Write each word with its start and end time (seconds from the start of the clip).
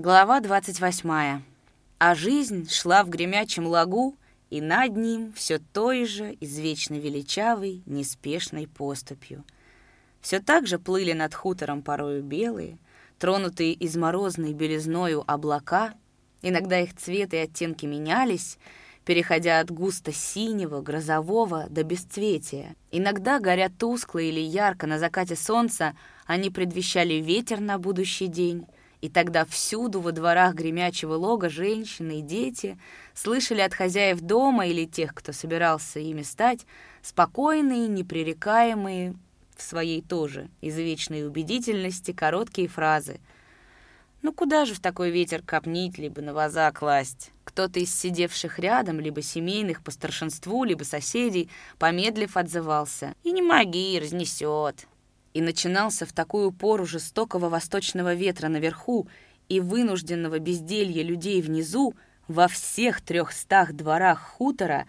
Глава 0.00 0.38
28. 0.38 1.42
А 1.98 2.14
жизнь 2.14 2.70
шла 2.70 3.02
в 3.02 3.08
гремячем 3.08 3.66
лагу, 3.66 4.14
и 4.48 4.60
над 4.60 4.96
ним 4.96 5.32
все 5.32 5.58
той 5.58 6.04
же 6.04 6.36
извечно 6.40 6.94
величавой, 6.94 7.82
неспешной 7.84 8.68
поступью. 8.68 9.42
Все 10.20 10.38
так 10.38 10.68
же 10.68 10.78
плыли 10.78 11.14
над 11.14 11.34
хутором 11.34 11.82
порою 11.82 12.22
белые, 12.22 12.78
тронутые 13.18 13.74
изморозной 13.84 14.52
белизною 14.52 15.24
облака, 15.26 15.94
иногда 16.42 16.78
их 16.78 16.94
цвет 16.94 17.34
и 17.34 17.38
оттенки 17.38 17.84
менялись, 17.84 18.56
переходя 19.04 19.58
от 19.58 19.72
густо 19.72 20.12
синего, 20.12 20.80
грозового 20.80 21.66
до 21.70 21.82
бесцветия. 21.82 22.76
Иногда, 22.92 23.40
горя 23.40 23.68
тускло 23.68 24.20
или 24.20 24.38
ярко 24.38 24.86
на 24.86 25.00
закате 25.00 25.34
солнца, 25.34 25.96
они 26.24 26.50
предвещали 26.50 27.14
ветер 27.14 27.58
на 27.58 27.78
будущий 27.78 28.28
день, 28.28 28.64
и 29.00 29.08
тогда 29.08 29.44
всюду 29.44 30.00
во 30.00 30.12
дворах 30.12 30.54
гремячего 30.54 31.14
лога 31.14 31.48
женщины 31.48 32.18
и 32.18 32.22
дети 32.22 32.78
слышали 33.14 33.60
от 33.60 33.74
хозяев 33.74 34.20
дома 34.20 34.66
или 34.66 34.86
тех, 34.86 35.14
кто 35.14 35.32
собирался 35.32 36.00
ими 36.00 36.22
стать, 36.22 36.66
спокойные, 37.02 37.86
непререкаемые, 37.86 39.14
в 39.56 39.62
своей 39.62 40.02
тоже 40.02 40.48
извечной 40.60 41.26
убедительности, 41.26 42.12
короткие 42.12 42.68
фразы. 42.68 43.20
Ну 44.22 44.32
куда 44.32 44.64
же 44.64 44.74
в 44.74 44.80
такой 44.80 45.10
ветер 45.10 45.42
копнить, 45.42 45.98
либо 45.98 46.22
на 46.22 46.32
ваза 46.32 46.70
класть? 46.72 47.32
Кто-то 47.44 47.80
из 47.80 47.94
сидевших 47.94 48.58
рядом, 48.58 49.00
либо 49.00 49.22
семейных 49.22 49.82
по 49.82 49.90
старшинству, 49.90 50.64
либо 50.64 50.82
соседей, 50.84 51.50
помедлив, 51.78 52.36
отзывался. 52.36 53.14
«И 53.22 53.32
не 53.32 53.42
моги, 53.42 53.98
разнесет» 53.98 54.86
и 55.34 55.40
начинался 55.40 56.06
в 56.06 56.12
такую 56.12 56.52
пору 56.52 56.86
жестокого 56.86 57.48
восточного 57.48 58.14
ветра 58.14 58.48
наверху 58.48 59.08
и 59.48 59.60
вынужденного 59.60 60.38
безделья 60.38 61.02
людей 61.02 61.40
внизу, 61.42 61.94
во 62.28 62.46
всех 62.46 63.00
трехстах 63.00 63.72
дворах 63.72 64.20
хутора 64.20 64.86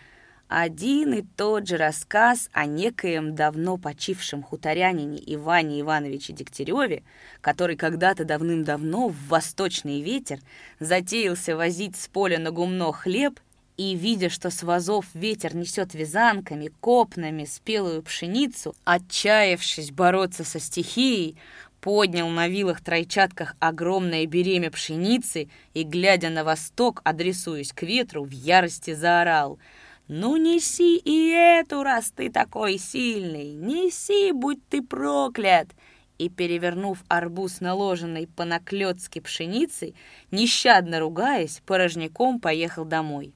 один 0.49 1.13
и 1.13 1.21
тот 1.21 1.67
же 1.67 1.77
рассказ 1.77 2.49
о 2.51 2.65
некоем 2.65 3.35
давно 3.35 3.77
почившем 3.77 4.43
хуторянине 4.43 5.21
Иване 5.35 5.81
Ивановиче 5.81 6.33
Дегтяреве, 6.33 7.03
который 7.39 7.75
когда-то 7.77 8.25
давным-давно 8.25 9.09
в 9.09 9.27
восточный 9.27 10.01
ветер 10.01 10.39
затеялся 10.79 11.55
возить 11.55 11.95
с 11.95 12.07
поля 12.07 12.39
на 12.39 12.51
гумно 12.51 12.91
хлеб 12.91 13.39
и, 13.79 13.95
видя, 13.95 14.29
что 14.29 14.49
с 14.49 14.61
вазов 14.61 15.05
ветер 15.13 15.55
несет 15.55 15.93
вязанками, 15.93 16.69
копнами 16.81 17.45
спелую 17.45 18.03
пшеницу, 18.03 18.75
отчаявшись 18.83 19.91
бороться 19.91 20.43
со 20.43 20.59
стихией, 20.59 21.37
поднял 21.79 22.27
на 22.27 22.49
вилах-тройчатках 22.49 23.55
огромное 23.59 24.25
беремя 24.25 24.69
пшеницы 24.69 25.47
и, 25.73 25.83
глядя 25.83 26.29
на 26.29 26.43
восток, 26.43 26.99
адресуясь 27.05 27.71
к 27.71 27.83
ветру, 27.83 28.25
в 28.25 28.31
ярости 28.31 28.93
заорал 28.93 29.59
«Ну 30.09 30.35
неси 30.35 30.97
и 30.97 31.29
эту, 31.29 31.81
раз 31.81 32.11
ты 32.11 32.29
такой 32.29 32.79
сильный! 32.79 33.53
Неси, 33.53 34.33
будь 34.33 34.59
ты 34.67 34.81
проклят!» 34.81 35.69
И, 36.17 36.27
перевернув 36.27 37.01
арбуз, 37.07 37.61
наложенный 37.61 38.27
по 38.27 38.43
наклёцке 38.43 39.21
пшеницей, 39.21 39.95
нещадно 40.31 40.99
ругаясь, 40.99 41.61
порожняком 41.65 42.41
поехал 42.41 42.83
домой. 42.83 43.33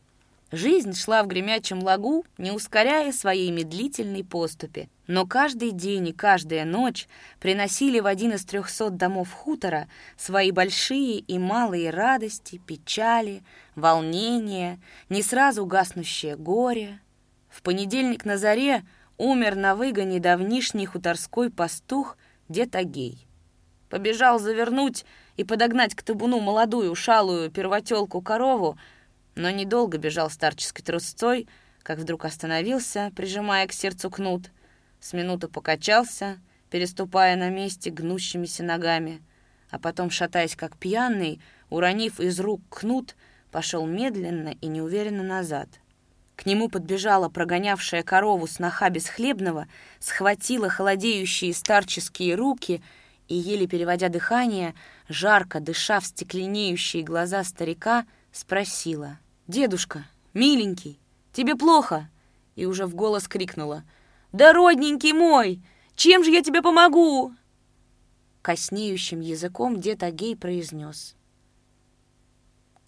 Жизнь 0.55 0.93
шла 0.93 1.23
в 1.23 1.27
гремячем 1.27 1.81
лагу, 1.81 2.27
не 2.37 2.51
ускоряя 2.51 3.11
своей 3.11 3.49
медлительной 3.49 4.23
поступи. 4.23 4.87
Но 5.07 5.25
каждый 5.25 5.71
день 5.71 6.09
и 6.09 6.13
каждая 6.13 6.63
ночь 6.63 7.07
приносили 7.39 7.99
в 7.99 8.05
один 8.05 8.33
из 8.33 8.45
трехсот 8.45 8.95
домов 8.95 9.31
хутора 9.31 9.87
свои 10.15 10.51
большие 10.51 11.17
и 11.17 11.39
малые 11.39 11.89
радости, 11.89 12.61
печали, 12.67 13.41
волнения, 13.75 14.79
не 15.09 15.23
сразу 15.23 15.65
гаснущее 15.65 16.35
горе. 16.35 16.99
В 17.49 17.63
понедельник 17.63 18.23
на 18.23 18.37
заре 18.37 18.83
умер 19.17 19.55
на 19.55 19.75
выгоне 19.75 20.19
давнишний 20.19 20.85
хуторской 20.85 21.49
пастух 21.49 22.15
дед 22.47 22.75
Агей. 22.75 23.25
Побежал 23.89 24.37
завернуть 24.37 25.03
и 25.35 25.43
подогнать 25.43 25.95
к 25.95 26.03
табуну 26.03 26.39
молодую 26.39 26.93
шалую 26.93 27.49
первотелку 27.49 28.21
корову, 28.21 28.77
но 29.35 29.49
недолго 29.49 29.97
бежал 29.97 30.29
старческой 30.29 30.83
трусцой, 30.83 31.47
как 31.81 31.99
вдруг 31.99 32.25
остановился, 32.25 33.11
прижимая 33.15 33.67
к 33.67 33.73
сердцу 33.73 34.09
кнут. 34.09 34.51
С 34.99 35.13
минуту 35.13 35.49
покачался, 35.49 36.39
переступая 36.69 37.35
на 37.35 37.49
месте 37.49 37.89
гнущимися 37.89 38.63
ногами, 38.63 39.21
а 39.69 39.79
потом, 39.79 40.09
шатаясь 40.09 40.55
как 40.55 40.77
пьяный, 40.77 41.41
уронив 41.69 42.19
из 42.19 42.39
рук 42.39 42.61
кнут, 42.69 43.15
пошел 43.51 43.85
медленно 43.85 44.55
и 44.61 44.67
неуверенно 44.67 45.23
назад. 45.23 45.67
К 46.35 46.45
нему 46.45 46.69
подбежала 46.69 47.29
прогонявшая 47.29 48.01
корову 48.01 48.47
сноха 48.47 48.89
бесхлебного, 48.89 49.67
схватила 49.99 50.69
холодеющие 50.69 51.53
старческие 51.53 52.35
руки 52.35 52.81
и, 53.27 53.35
еле 53.35 53.67
переводя 53.67 54.09
дыхание, 54.09 54.73
жарко 55.07 55.59
дыша 55.59 55.99
в 55.99 56.05
стекленеющие 56.05 57.03
глаза 57.03 57.43
старика, 57.43 58.05
спросила— 58.31 59.19
«Дедушка, 59.47 60.05
миленький, 60.33 60.99
тебе 61.33 61.55
плохо?» 61.55 62.09
И 62.55 62.65
уже 62.65 62.85
в 62.85 62.95
голос 62.95 63.27
крикнула. 63.27 63.83
«Да, 64.31 64.53
родненький 64.53 65.11
мой, 65.11 65.61
чем 65.95 66.23
же 66.23 66.31
я 66.31 66.41
тебе 66.41 66.61
помогу?» 66.61 67.33
Коснеющим 68.41 69.19
языком 69.19 69.81
дед 69.81 70.01
Агей 70.01 70.35
произнес. 70.37 71.15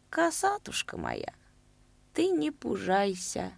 «Косатушка 0.09 0.97
моя, 0.97 1.33
ты 2.13 2.29
не 2.29 2.51
пужайся, 2.51 3.51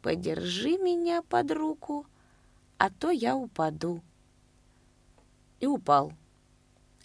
подержи 0.00 0.78
меня 0.78 1.20
под 1.22 1.50
руку, 1.50 2.06
а 2.78 2.88
то 2.88 3.10
я 3.10 3.36
упаду». 3.36 4.02
И 5.60 5.66
упал. 5.66 6.12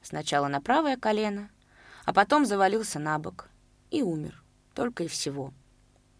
Сначала 0.01 0.47
на 0.47 0.61
правое 0.61 0.95
колено, 0.95 1.49
а 2.05 2.13
потом 2.13 2.45
завалился 2.45 2.99
на 2.99 3.19
бок 3.19 3.49
и 3.91 4.01
умер. 4.01 4.38
Только 4.79 5.03
и 5.03 5.07
всего. 5.07 5.51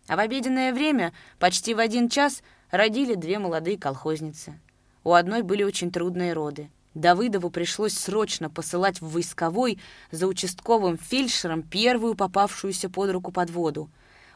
А 0.09 0.17
в 0.17 0.19
обеденное 0.19 0.73
время, 0.73 1.13
почти 1.39 1.73
в 1.73 1.79
один 1.79 2.09
час, 2.09 2.43
родили 2.71 3.15
две 3.15 3.39
молодые 3.39 3.77
колхозницы. 3.77 4.59
У 5.05 5.13
одной 5.13 5.43
были 5.43 5.63
очень 5.63 5.93
трудные 5.93 6.33
роды. 6.33 6.69
Давыдову 6.93 7.51
пришлось 7.51 7.93
срочно 7.97 8.49
посылать 8.49 8.99
в 8.99 9.11
войсковой 9.11 9.79
за 10.11 10.27
участковым 10.27 10.97
фельдшером 10.97 11.63
первую 11.63 12.15
попавшуюся 12.15 12.89
под 12.89 13.11
руку 13.11 13.31
подводу. 13.31 13.89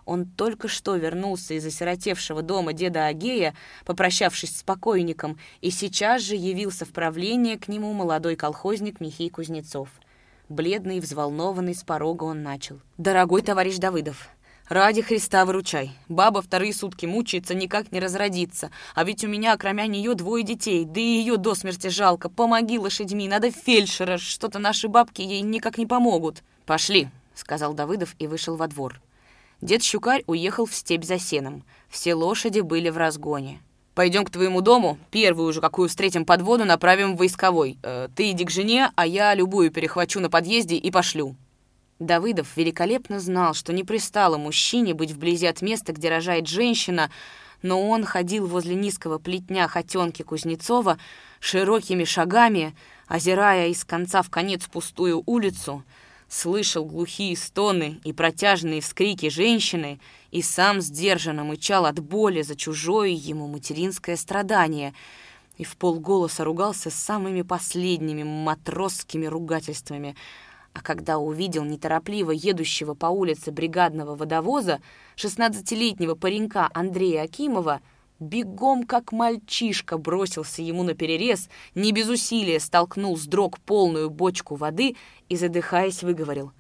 Он 0.05 0.25
только 0.25 0.69
что 0.69 0.95
вернулся 0.95 1.55
из 1.55 1.65
осиротевшего 1.65 2.41
дома 2.41 2.71
деда 2.71 3.07
Агея, 3.07 3.53
попрощавшись 3.83 4.57
с 4.57 4.63
покойником, 4.63 5.37
и 5.59 5.69
сейчас 5.69 6.21
же 6.21 6.35
явился 6.35 6.85
в 6.85 6.93
правление 6.93 7.59
к 7.59 7.67
нему 7.67 7.91
молодой 7.91 8.37
колхозник 8.37 9.01
Михей 9.01 9.29
Кузнецов. 9.29 9.89
Бледный 10.49 10.97
и 10.97 10.99
взволнованный 10.99 11.73
с 11.73 11.83
порога 11.83 12.25
он 12.25 12.43
начал. 12.43 12.79
«Дорогой 12.97 13.41
товарищ 13.41 13.77
Давыдов, 13.77 14.27
ради 14.67 15.01
Христа 15.01 15.45
выручай. 15.45 15.91
Баба 16.09 16.41
вторые 16.41 16.73
сутки 16.73 17.05
мучается, 17.05 17.55
никак 17.55 17.91
не 17.93 18.01
разродится. 18.01 18.69
А 18.93 19.05
ведь 19.05 19.23
у 19.23 19.27
меня, 19.29 19.55
кроме 19.55 19.87
нее, 19.87 20.15
двое 20.15 20.43
детей, 20.43 20.83
да 20.83 20.99
и 20.99 21.03
ее 21.03 21.37
до 21.37 21.55
смерти 21.55 21.87
жалко. 21.87 22.29
Помоги 22.29 22.77
лошадьми, 22.77 23.27
надо 23.29 23.51
фельдшера, 23.51 24.17
что-то 24.17 24.59
наши 24.59 24.89
бабки 24.89 25.21
ей 25.21 25.41
никак 25.41 25.77
не 25.77 25.85
помогут». 25.85 26.43
«Пошли»,— 26.65 27.07
сказал 27.35 27.73
Давыдов 27.73 28.15
и 28.19 28.27
вышел 28.27 28.57
во 28.57 28.67
двор. 28.67 29.01
Дед 29.61 29.81
Щукарь 29.81 30.25
уехал 30.27 30.65
в 30.65 30.75
степь 30.75 31.05
за 31.05 31.19
сеном. 31.19 31.63
Все 31.87 32.15
лошади 32.15 32.59
были 32.59 32.89
в 32.89 32.97
разгоне. 32.97 33.61
Пойдем 33.95 34.25
к 34.25 34.31
твоему 34.31 34.61
дому, 34.61 34.97
первую 35.11 35.53
же, 35.53 35.61
какую 35.61 35.87
встретим 35.87 36.25
подводу, 36.25 36.65
направим 36.65 37.13
в 37.13 37.17
войсковой. 37.17 37.77
Э, 37.83 38.07
ты 38.15 38.31
иди 38.31 38.43
к 38.43 38.49
жене, 38.49 38.91
а 38.95 39.05
я 39.05 39.35
любую 39.35 39.69
перехвачу 39.71 40.19
на 40.19 40.29
подъезде 40.29 40.75
и 40.75 40.89
пошлю». 40.89 41.35
Давыдов 41.99 42.57
великолепно 42.57 43.19
знал, 43.19 43.53
что 43.53 43.71
не 43.71 43.83
пристало 43.83 44.37
мужчине 44.37 44.95
быть 44.95 45.11
вблизи 45.11 45.45
от 45.45 45.61
места, 45.61 45.93
где 45.93 46.09
рожает 46.09 46.47
женщина, 46.47 47.11
но 47.61 47.87
он 47.87 48.03
ходил 48.03 48.47
возле 48.47 48.75
низкого 48.75 49.19
плетня 49.19 49.67
хотенки 49.67 50.23
Кузнецова 50.23 50.97
широкими 51.39 52.03
шагами, 52.03 52.75
озирая 53.07 53.67
из 53.67 53.85
конца 53.85 54.23
в 54.23 54.29
конец 54.29 54.65
пустую 54.65 55.21
улицу, 55.27 55.83
слышал 56.33 56.83
глухие 56.83 57.37
стоны 57.37 57.99
и 58.03 58.11
протяжные 58.11 58.81
вскрики 58.81 59.29
женщины 59.29 59.99
и 60.31 60.41
сам 60.41 60.81
сдержанно 60.81 61.43
мычал 61.43 61.85
от 61.85 61.99
боли 61.99 62.41
за 62.41 62.55
чужое 62.55 63.09
ему 63.09 63.47
материнское 63.47 64.15
страдание 64.15 64.95
и 65.57 65.63
в 65.63 65.77
полголоса 65.77 66.43
ругался 66.43 66.89
самыми 66.89 67.43
последними 67.43 68.23
матросскими 68.23 69.27
ругательствами. 69.27 70.15
А 70.73 70.81
когда 70.81 71.19
увидел 71.19 71.63
неторопливо 71.65 72.31
едущего 72.31 72.95
по 72.95 73.05
улице 73.05 73.51
бригадного 73.51 74.15
водовоза, 74.15 74.81
шестнадцатилетнего 75.15 76.15
паренька 76.15 76.67
Андрея 76.73 77.21
Акимова, 77.21 77.79
бегом, 78.23 78.83
как 78.83 79.11
мальчишка, 79.11 79.97
бросился 79.97 80.61
ему 80.61 80.83
на 80.83 80.93
перерез, 80.93 81.49
не 81.75 81.91
без 81.91 82.09
усилия 82.09 82.59
столкнул 82.59 83.17
с 83.17 83.25
дрог 83.25 83.59
полную 83.59 84.09
бочку 84.09 84.55
воды 84.55 84.95
и, 85.29 85.35
задыхаясь, 85.35 86.03
выговорил. 86.03 86.51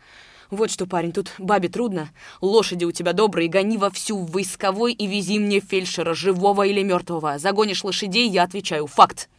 «Вот 0.51 0.69
что, 0.69 0.85
парень, 0.85 1.13
тут 1.13 1.31
бабе 1.39 1.67
трудно. 1.67 2.09
Лошади 2.39 2.85
у 2.85 2.91
тебя 2.91 3.13
добрые, 3.13 3.49
гони 3.49 3.77
вовсю 3.77 4.17
в 4.19 4.31
войсковой 4.31 4.93
и 4.93 5.07
вези 5.07 5.39
мне 5.39 5.59
фельдшера, 5.59 6.13
живого 6.13 6.67
или 6.67 6.83
мертвого. 6.83 7.39
Загонишь 7.39 7.83
лошадей, 7.83 8.29
я 8.29 8.43
отвечаю. 8.43 8.85
Факт!» 8.85 9.29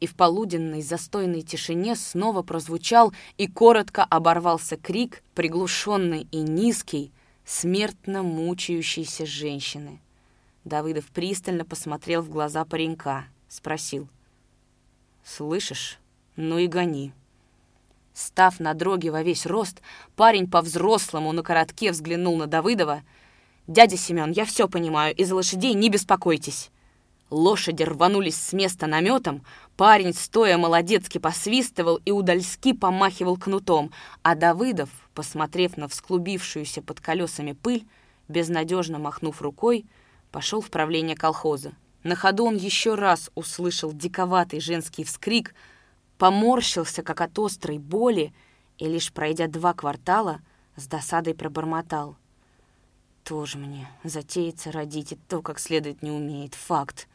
И 0.00 0.06
в 0.06 0.16
полуденной 0.16 0.82
застойной 0.82 1.42
тишине 1.42 1.94
снова 1.94 2.42
прозвучал 2.42 3.12
и 3.38 3.46
коротко 3.46 4.02
оборвался 4.02 4.76
крик, 4.76 5.22
приглушенный 5.34 6.26
и 6.32 6.38
низкий, 6.38 7.12
смертно 7.44 8.22
мучающейся 8.22 9.26
женщины. 9.26 10.00
Давыдов 10.64 11.06
пристально 11.06 11.64
посмотрел 11.64 12.22
в 12.22 12.30
глаза 12.30 12.64
паренька, 12.64 13.26
спросил. 13.48 14.08
«Слышишь? 15.22 15.98
Ну 16.36 16.58
и 16.58 16.66
гони». 16.66 17.12
Став 18.14 18.60
на 18.60 18.74
дроге 18.74 19.10
во 19.10 19.22
весь 19.22 19.44
рост, 19.44 19.82
парень 20.16 20.48
по-взрослому 20.48 21.32
на 21.32 21.42
коротке 21.42 21.90
взглянул 21.90 22.36
на 22.36 22.46
Давыдова. 22.46 23.02
«Дядя 23.66 23.96
Семен, 23.96 24.30
я 24.30 24.44
все 24.44 24.68
понимаю, 24.68 25.14
из 25.14 25.30
лошадей 25.32 25.74
не 25.74 25.90
беспокойтесь». 25.90 26.70
Лошади 27.30 27.82
рванулись 27.82 28.36
с 28.36 28.52
места 28.52 28.86
наметом, 28.86 29.44
парень 29.76 30.14
стоя 30.14 30.56
молодецки 30.56 31.18
посвистывал 31.18 31.96
и 32.04 32.10
удальски 32.10 32.72
помахивал 32.72 33.36
кнутом, 33.36 33.90
а 34.22 34.34
Давыдов, 34.34 34.90
посмотрев 35.14 35.76
на 35.76 35.88
всклубившуюся 35.88 36.80
под 36.80 37.00
колесами 37.00 37.52
пыль, 37.52 37.86
безнадежно 38.28 38.98
махнув 38.98 39.42
рукой, 39.42 39.86
пошел 40.34 40.60
в 40.60 40.68
правление 40.68 41.14
колхоза. 41.14 41.74
На 42.02 42.16
ходу 42.16 42.46
он 42.46 42.56
еще 42.56 42.96
раз 42.96 43.30
услышал 43.36 43.92
диковатый 43.92 44.58
женский 44.58 45.04
вскрик, 45.04 45.54
поморщился, 46.18 47.04
как 47.04 47.20
от 47.20 47.38
острой 47.38 47.78
боли, 47.78 48.34
и 48.78 48.86
лишь 48.88 49.12
пройдя 49.12 49.46
два 49.46 49.74
квартала, 49.74 50.40
с 50.74 50.88
досадой 50.88 51.36
пробормотал. 51.36 52.16
«Тоже 53.22 53.58
мне 53.58 53.88
затеется 54.02 54.72
родить, 54.72 55.12
и 55.12 55.18
то, 55.28 55.40
как 55.40 55.60
следует, 55.60 56.02
не 56.02 56.10
умеет. 56.10 56.56
Факт». 56.56 57.06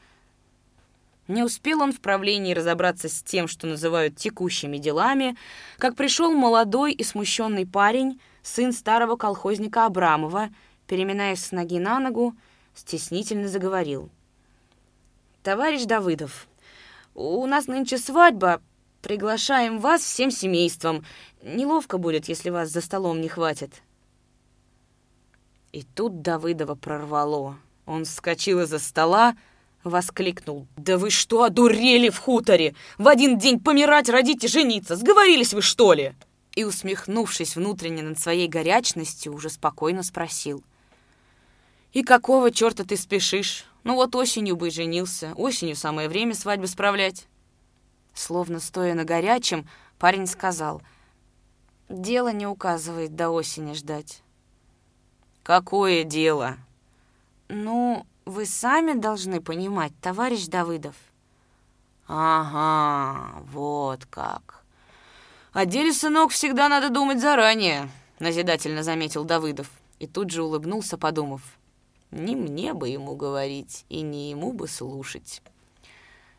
Не 1.27 1.43
успел 1.43 1.81
он 1.81 1.91
в 1.91 1.99
правлении 1.99 2.53
разобраться 2.53 3.09
с 3.09 3.21
тем, 3.21 3.49
что 3.49 3.67
называют 3.67 4.15
текущими 4.15 4.77
делами, 4.77 5.35
как 5.77 5.97
пришел 5.97 6.31
молодой 6.31 6.93
и 6.93 7.03
смущенный 7.03 7.67
парень, 7.67 8.21
сын 8.43 8.71
старого 8.71 9.17
колхозника 9.17 9.85
Абрамова, 9.87 10.47
переминаясь 10.87 11.43
с 11.43 11.51
ноги 11.51 11.79
на 11.79 11.99
ногу, 11.99 12.33
стеснительно 12.79 13.47
заговорил. 13.47 14.09
«Товарищ 15.43 15.83
Давыдов, 15.83 16.47
у 17.13 17.45
нас 17.45 17.67
нынче 17.67 17.97
свадьба. 17.97 18.61
Приглашаем 19.01 19.79
вас 19.79 20.01
всем 20.01 20.31
семейством. 20.31 21.05
Неловко 21.43 21.97
будет, 21.97 22.27
если 22.27 22.49
вас 22.49 22.69
за 22.69 22.81
столом 22.81 23.21
не 23.21 23.27
хватит». 23.27 23.81
И 25.71 25.83
тут 25.83 26.21
Давыдова 26.21 26.75
прорвало. 26.75 27.57
Он 27.85 28.05
вскочил 28.05 28.61
из-за 28.61 28.79
стола, 28.79 29.35
воскликнул. 29.83 30.67
«Да 30.77 30.97
вы 30.97 31.09
что, 31.09 31.43
одурели 31.43 32.09
в 32.09 32.17
хуторе? 32.17 32.75
В 32.97 33.07
один 33.07 33.37
день 33.37 33.59
помирать, 33.59 34.09
родить 34.09 34.43
и 34.43 34.47
жениться! 34.47 34.95
Сговорились 34.95 35.53
вы, 35.53 35.61
что 35.61 35.93
ли?» 35.93 36.15
И, 36.55 36.63
усмехнувшись 36.63 37.55
внутренне 37.55 38.01
над 38.01 38.19
своей 38.19 38.47
горячностью, 38.47 39.33
уже 39.33 39.49
спокойно 39.49 40.03
спросил. 40.03 40.63
«И 41.91 42.03
какого 42.03 42.51
черта 42.51 42.83
ты 42.83 42.97
спешишь? 42.97 43.65
Ну 43.83 43.95
вот 43.95 44.15
осенью 44.15 44.55
бы 44.55 44.67
и 44.67 44.71
женился. 44.71 45.33
Осенью 45.35 45.75
самое 45.75 46.07
время 46.09 46.35
свадьбы 46.35 46.67
справлять». 46.67 47.27
Словно 48.13 48.59
стоя 48.59 48.93
на 48.93 49.05
горячем, 49.05 49.67
парень 49.97 50.27
сказал. 50.27 50.81
«Дело 51.87 52.31
не 52.31 52.45
указывает 52.45 53.15
до 53.15 53.29
осени 53.29 53.73
ждать». 53.73 54.21
«Какое 55.43 56.03
дело?» 56.03 56.57
«Ну, 57.47 58.05
вы 58.25 58.45
сами 58.45 58.93
должны 58.93 59.41
понимать, 59.41 59.93
товарищ 60.01 60.45
Давыдов». 60.45 60.95
«Ага, 62.07 63.41
вот 63.51 64.05
как. 64.05 64.63
О 65.53 65.65
деле, 65.65 65.93
сынок, 65.93 66.31
всегда 66.31 66.69
надо 66.69 66.89
думать 66.89 67.19
заранее»,— 67.19 67.89
назидательно 68.19 68.83
заметил 68.83 69.23
Давыдов. 69.23 69.71
И 69.99 70.07
тут 70.07 70.29
же 70.29 70.43
улыбнулся, 70.43 70.97
подумав. 70.97 71.41
Не 72.11 72.35
мне 72.35 72.73
бы 72.73 72.89
ему 72.89 73.15
говорить, 73.15 73.85
и 73.89 74.01
не 74.01 74.31
ему 74.31 74.51
бы 74.51 74.67
слушать. 74.67 75.41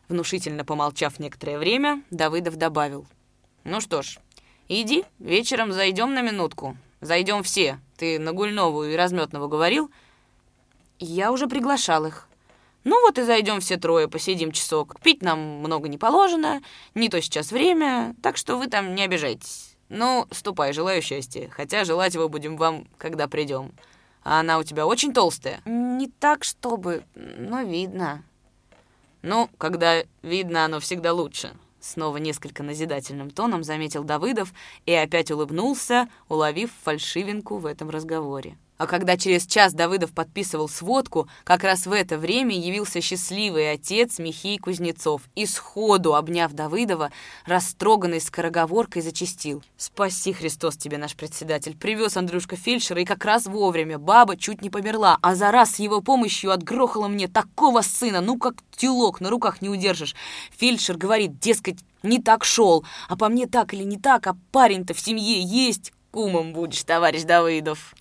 Внушительно 0.09 0.65
помолчав 0.65 1.19
некоторое 1.19 1.57
время, 1.57 2.03
Давыдов 2.11 2.57
добавил. 2.57 3.05
«Ну 3.63 3.79
что 3.79 4.01
ж, 4.01 4.19
иди, 4.67 5.05
вечером 5.19 5.71
зайдем 5.71 6.13
на 6.13 6.21
минутку. 6.21 6.75
Зайдем 6.99 7.43
все. 7.43 7.79
Ты 7.95 8.19
на 8.19 8.33
Гульнову 8.33 8.83
и 8.83 8.95
Разметного 8.95 9.47
говорил?» 9.47 9.89
«Я 10.99 11.31
уже 11.31 11.47
приглашал 11.47 12.05
их». 12.05 12.27
«Ну 12.83 12.99
вот 13.05 13.17
и 13.19 13.23
зайдем 13.23 13.61
все 13.61 13.77
трое, 13.77 14.09
посидим 14.09 14.51
часок. 14.51 14.99
Пить 14.99 15.21
нам 15.21 15.39
много 15.39 15.87
не 15.87 15.97
положено, 15.97 16.61
не 16.95 17.07
то 17.07 17.21
сейчас 17.21 17.51
время, 17.51 18.13
так 18.21 18.35
что 18.35 18.57
вы 18.57 18.67
там 18.67 18.95
не 18.95 19.03
обижайтесь. 19.03 19.77
Ну, 19.87 20.27
ступай, 20.31 20.73
желаю 20.73 21.01
счастья, 21.01 21.47
хотя 21.49 21.85
желать 21.85 22.15
его 22.15 22.27
будем 22.27 22.57
вам, 22.57 22.87
когда 22.97 23.29
придем». 23.29 23.71
А 24.23 24.39
она 24.39 24.59
у 24.59 24.63
тебя 24.63 24.85
очень 24.85 25.13
толстая? 25.13 25.61
Не 25.65 26.07
так, 26.07 26.43
чтобы, 26.43 27.03
но 27.15 27.61
видно. 27.61 28.23
Ну, 29.21 29.49
когда 29.57 30.03
видно, 30.21 30.65
оно 30.65 30.79
всегда 30.79 31.13
лучше. 31.13 31.55
Снова 31.79 32.17
несколько 32.17 32.61
назидательным 32.61 33.31
тоном 33.31 33.63
заметил 33.63 34.03
Давыдов 34.03 34.53
и 34.85 34.93
опять 34.93 35.31
улыбнулся, 35.31 36.07
уловив 36.29 36.71
фальшивинку 36.83 37.57
в 37.57 37.65
этом 37.65 37.89
разговоре. 37.89 38.55
А 38.81 38.87
когда 38.87 39.15
через 39.15 39.45
час 39.45 39.73
Давыдов 39.73 40.11
подписывал 40.11 40.67
сводку, 40.67 41.29
как 41.43 41.63
раз 41.63 41.85
в 41.85 41.91
это 41.91 42.17
время 42.17 42.57
явился 42.57 42.99
счастливый 42.99 43.71
отец 43.71 44.17
Михей 44.17 44.57
Кузнецов 44.57 45.21
и 45.35 45.45
сходу, 45.45 46.15
обняв 46.15 46.51
Давыдова, 46.53 47.11
растроганный 47.45 48.19
скороговоркой 48.19 49.03
зачастил. 49.03 49.63
«Спаси, 49.77 50.33
Христос, 50.33 50.77
тебе, 50.77 50.97
наш 50.97 51.15
председатель! 51.15 51.77
Привез 51.77 52.17
Андрюшка 52.17 52.55
фельдшера, 52.55 52.99
и 52.99 53.05
как 53.05 53.23
раз 53.23 53.45
вовремя. 53.45 53.99
Баба 53.99 54.35
чуть 54.35 54.63
не 54.63 54.71
померла, 54.71 55.19
а 55.21 55.35
за 55.35 55.51
раз 55.51 55.75
с 55.75 55.79
его 55.79 56.01
помощью 56.01 56.49
отгрохала 56.49 57.07
мне 57.07 57.27
такого 57.27 57.81
сына, 57.81 58.19
ну 58.19 58.39
как 58.39 58.55
тюлок, 58.75 59.21
на 59.21 59.29
руках 59.29 59.61
не 59.61 59.69
удержишь. 59.69 60.15
Фельдшер 60.57 60.97
говорит, 60.97 61.37
дескать, 61.37 61.77
не 62.01 62.19
так 62.19 62.43
шел, 62.43 62.83
а 63.09 63.15
по 63.15 63.29
мне 63.29 63.45
так 63.45 63.75
или 63.75 63.83
не 63.83 63.99
так, 63.99 64.25
а 64.25 64.35
парень-то 64.51 64.95
в 64.95 64.99
семье 64.99 65.39
есть, 65.39 65.93
кумом 66.09 66.51
будешь, 66.51 66.81
товарищ 66.81 67.21
Давыдов». 67.21 67.93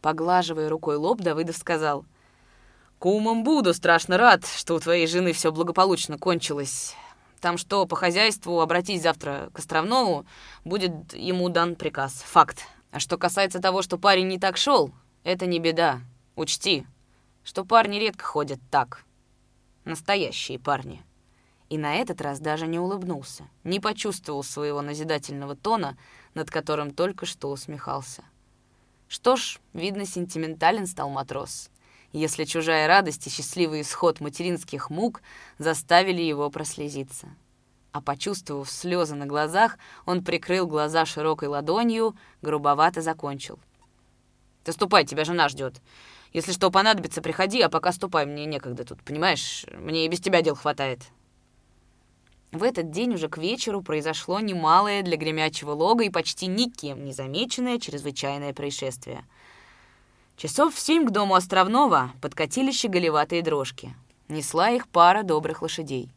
Поглаживая 0.00 0.68
рукой 0.68 0.96
лоб, 0.96 1.20
Давыдов 1.20 1.56
сказал. 1.56 2.06
«Кумом 2.98 3.44
буду, 3.44 3.74
страшно 3.74 4.16
рад, 4.18 4.46
что 4.46 4.74
у 4.74 4.80
твоей 4.80 5.06
жены 5.06 5.32
все 5.32 5.52
благополучно 5.52 6.18
кончилось. 6.18 6.94
Там 7.40 7.56
что, 7.56 7.86
по 7.86 7.96
хозяйству 7.96 8.60
обратись 8.60 9.02
завтра 9.02 9.50
к 9.54 9.58
Островному, 9.58 10.26
будет 10.64 11.14
ему 11.14 11.48
дан 11.48 11.76
приказ. 11.76 12.22
Факт. 12.26 12.66
А 12.90 12.98
что 12.98 13.16
касается 13.16 13.60
того, 13.60 13.82
что 13.82 13.98
парень 13.98 14.28
не 14.28 14.38
так 14.38 14.56
шел, 14.56 14.92
это 15.24 15.46
не 15.46 15.58
беда. 15.58 16.00
Учти, 16.34 16.86
что 17.42 17.64
парни 17.64 17.96
редко 17.96 18.24
ходят 18.24 18.60
так. 18.70 19.04
Настоящие 19.84 20.58
парни». 20.58 21.02
И 21.70 21.78
на 21.78 21.94
этот 21.94 22.20
раз 22.20 22.40
даже 22.40 22.66
не 22.66 22.80
улыбнулся, 22.80 23.44
не 23.62 23.78
почувствовал 23.78 24.42
своего 24.42 24.82
назидательного 24.82 25.54
тона, 25.54 25.96
над 26.34 26.50
которым 26.50 26.90
только 26.90 27.26
что 27.26 27.48
усмехался. 27.48 28.24
Что 29.10 29.34
ж, 29.34 29.58
видно, 29.72 30.06
сентиментален 30.06 30.86
стал 30.86 31.10
матрос, 31.10 31.68
если 32.12 32.44
чужая 32.44 32.86
радость 32.86 33.26
и 33.26 33.30
счастливый 33.30 33.80
исход 33.80 34.20
материнских 34.20 34.88
мук 34.88 35.22
заставили 35.58 36.22
его 36.22 36.48
прослезиться. 36.48 37.26
А 37.90 38.00
почувствовав 38.00 38.70
слезы 38.70 39.16
на 39.16 39.26
глазах, 39.26 39.78
он 40.06 40.22
прикрыл 40.22 40.68
глаза 40.68 41.04
широкой 41.06 41.48
ладонью, 41.48 42.14
грубовато 42.40 43.02
закончил. 43.02 43.58
«Ты 44.62 44.70
ступай, 44.70 45.04
тебя 45.04 45.24
жена 45.24 45.48
ждет. 45.48 45.82
Если 46.32 46.52
что 46.52 46.70
понадобится, 46.70 47.20
приходи, 47.20 47.60
а 47.62 47.68
пока 47.68 47.90
ступай, 47.90 48.26
мне 48.26 48.46
некогда 48.46 48.84
тут, 48.84 49.02
понимаешь? 49.02 49.66
Мне 49.76 50.06
и 50.06 50.08
без 50.08 50.20
тебя 50.20 50.40
дел 50.40 50.54
хватает». 50.54 51.00
В 52.52 52.64
этот 52.64 52.90
день 52.90 53.14
уже 53.14 53.28
к 53.28 53.38
вечеру 53.38 53.80
произошло 53.80 54.40
немалое 54.40 55.02
для 55.02 55.16
гремячего 55.16 55.70
лога 55.70 56.04
и 56.04 56.10
почти 56.10 56.46
никем 56.46 57.04
не 57.04 57.12
замеченное 57.12 57.78
чрезвычайное 57.78 58.52
происшествие. 58.52 59.24
Часов 60.36 60.74
в 60.74 60.80
семь 60.80 61.06
к 61.06 61.10
дому 61.10 61.34
Островного 61.34 62.12
подкатили 62.20 62.72
щеголеватые 62.72 63.42
дрожки. 63.42 63.94
Несла 64.28 64.70
их 64.70 64.88
пара 64.88 65.22
добрых 65.22 65.62
лошадей. 65.62 66.10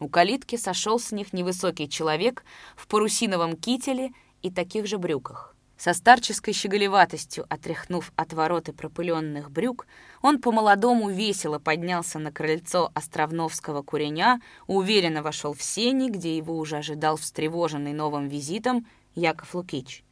У 0.00 0.08
калитки 0.08 0.56
сошел 0.56 0.98
с 0.98 1.12
них 1.12 1.32
невысокий 1.32 1.88
человек 1.88 2.44
в 2.76 2.86
парусиновом 2.86 3.56
кителе 3.56 4.12
и 4.42 4.50
таких 4.50 4.86
же 4.86 4.98
брюках. 4.98 5.54
Со 5.80 5.94
старческой 5.94 6.52
щеголеватостью, 6.52 7.46
отряхнув 7.48 8.12
от 8.14 8.34
вороты 8.34 8.74
пропыленных 8.74 9.50
брюк, 9.50 9.86
он 10.20 10.38
по-молодому 10.38 11.08
весело 11.08 11.58
поднялся 11.58 12.18
на 12.18 12.30
крыльцо 12.30 12.90
островновского 12.92 13.80
куреня, 13.80 14.42
уверенно 14.66 15.22
вошел 15.22 15.54
в 15.54 15.62
сени, 15.62 16.10
где 16.10 16.36
его 16.36 16.58
уже 16.58 16.76
ожидал 16.76 17.16
встревоженный 17.16 17.94
новым 17.94 18.28
визитом 18.28 18.86
Яков 19.14 19.54
Лукич. 19.54 20.04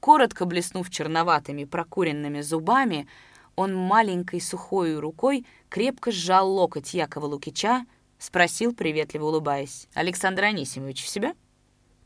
Коротко 0.00 0.46
блеснув 0.46 0.88
черноватыми 0.88 1.64
прокуренными 1.64 2.40
зубами, 2.40 3.06
он 3.54 3.74
маленькой 3.74 4.40
сухой 4.40 4.98
рукой 4.98 5.44
крепко 5.68 6.10
сжал 6.10 6.50
локоть 6.50 6.94
Якова 6.94 7.26
Лукича, 7.26 7.84
спросил, 8.18 8.74
приветливо 8.74 9.26
улыбаясь. 9.26 9.88
«Александр 9.92 10.44
Анисимович 10.44 11.04
в 11.04 11.08
себя?» 11.08 11.34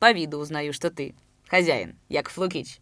«По 0.00 0.10
виду 0.10 0.38
узнаю, 0.38 0.72
что 0.72 0.90
ты. 0.90 1.14
Хозяин, 1.46 1.96
Яков 2.08 2.36
Лукич». 2.38 2.80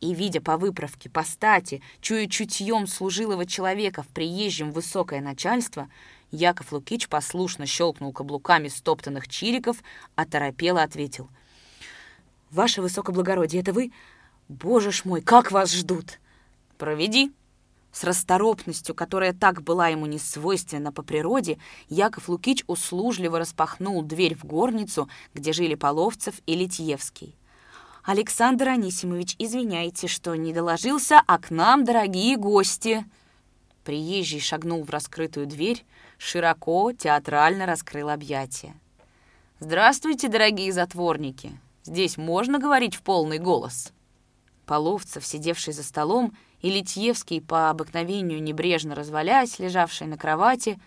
И, 0.00 0.14
видя 0.14 0.40
по 0.40 0.56
выправке, 0.56 1.10
по 1.10 1.24
стати, 1.24 1.82
чуя 2.00 2.28
чутьем 2.28 2.86
служилого 2.86 3.46
человека 3.46 4.02
в 4.02 4.08
приезжем 4.08 4.70
высокое 4.70 5.20
начальство, 5.20 5.88
Яков 6.30 6.72
Лукич 6.72 7.08
послушно 7.08 7.66
щелкнул 7.66 8.12
каблуками 8.12 8.68
стоптанных 8.68 9.28
чириков, 9.28 9.78
а 10.14 10.24
торопело 10.24 10.82
ответил. 10.82 11.28
«Ваше 12.50 12.80
высокоблагородие, 12.80 13.62
это 13.62 13.72
вы? 13.72 13.92
Боже 14.48 14.92
ж 14.92 15.04
мой, 15.04 15.20
как 15.20 15.50
вас 15.50 15.72
ждут!» 15.72 16.20
«Проведи!» 16.76 17.32
С 17.90 18.04
расторопностью, 18.04 18.94
которая 18.94 19.32
так 19.32 19.62
была 19.62 19.88
ему 19.88 20.06
не 20.06 20.18
свойственна 20.18 20.92
по 20.92 21.02
природе, 21.02 21.58
Яков 21.88 22.28
Лукич 22.28 22.62
услужливо 22.66 23.38
распахнул 23.38 24.02
дверь 24.02 24.36
в 24.36 24.44
горницу, 24.44 25.08
где 25.34 25.52
жили 25.52 25.74
Половцев 25.74 26.34
и 26.46 26.54
Литьевский. 26.54 27.37
«Александр 28.08 28.68
Анисимович, 28.68 29.36
извиняйте, 29.38 30.08
что 30.08 30.34
не 30.34 30.54
доложился, 30.54 31.20
а 31.26 31.38
к 31.38 31.50
нам 31.50 31.84
дорогие 31.84 32.38
гости!» 32.38 33.04
Приезжий 33.84 34.40
шагнул 34.40 34.82
в 34.82 34.88
раскрытую 34.88 35.46
дверь, 35.46 35.84
широко, 36.16 36.92
театрально 36.92 37.66
раскрыл 37.66 38.08
объятия. 38.08 38.74
«Здравствуйте, 39.60 40.28
дорогие 40.28 40.72
затворники! 40.72 41.60
Здесь 41.84 42.16
можно 42.16 42.58
говорить 42.58 42.94
в 42.94 43.02
полный 43.02 43.38
голос?» 43.38 43.92
Половцев, 44.64 45.26
сидевший 45.26 45.74
за 45.74 45.82
столом, 45.82 46.34
и 46.62 46.70
Литьевский, 46.70 47.42
по 47.42 47.68
обыкновению 47.68 48.42
небрежно 48.42 48.94
развалясь, 48.94 49.58
лежавший 49.58 50.06
на 50.06 50.16
кровати, 50.16 50.80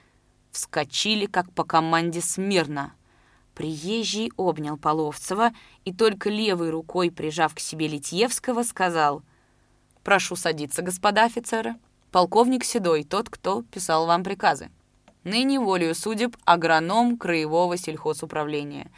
вскочили, 0.49 1.27
как 1.27 1.51
по 1.51 1.65
команде 1.65 2.19
смирно. 2.19 2.95
Приезжий 3.55 4.31
обнял 4.37 4.77
Половцева 4.77 5.51
и 5.83 5.93
только 5.93 6.29
левой 6.29 6.69
рукой, 6.69 7.11
прижав 7.11 7.53
к 7.53 7.59
себе 7.59 7.87
Литьевского, 7.87 8.63
сказал 8.63 9.23
«Прошу 10.03 10.35
садиться, 10.35 10.81
господа 10.81 11.25
офицеры. 11.25 11.75
Полковник 12.11 12.63
Седой, 12.63 13.03
тот, 13.03 13.29
кто 13.29 13.63
писал 13.63 14.07
вам 14.07 14.23
приказы. 14.23 14.69
Ныне 15.23 15.59
волею 15.59 15.93
судеб 15.95 16.35
агроном 16.45 17.17
Краевого 17.17 17.77
сельхозуправления. 17.77 18.89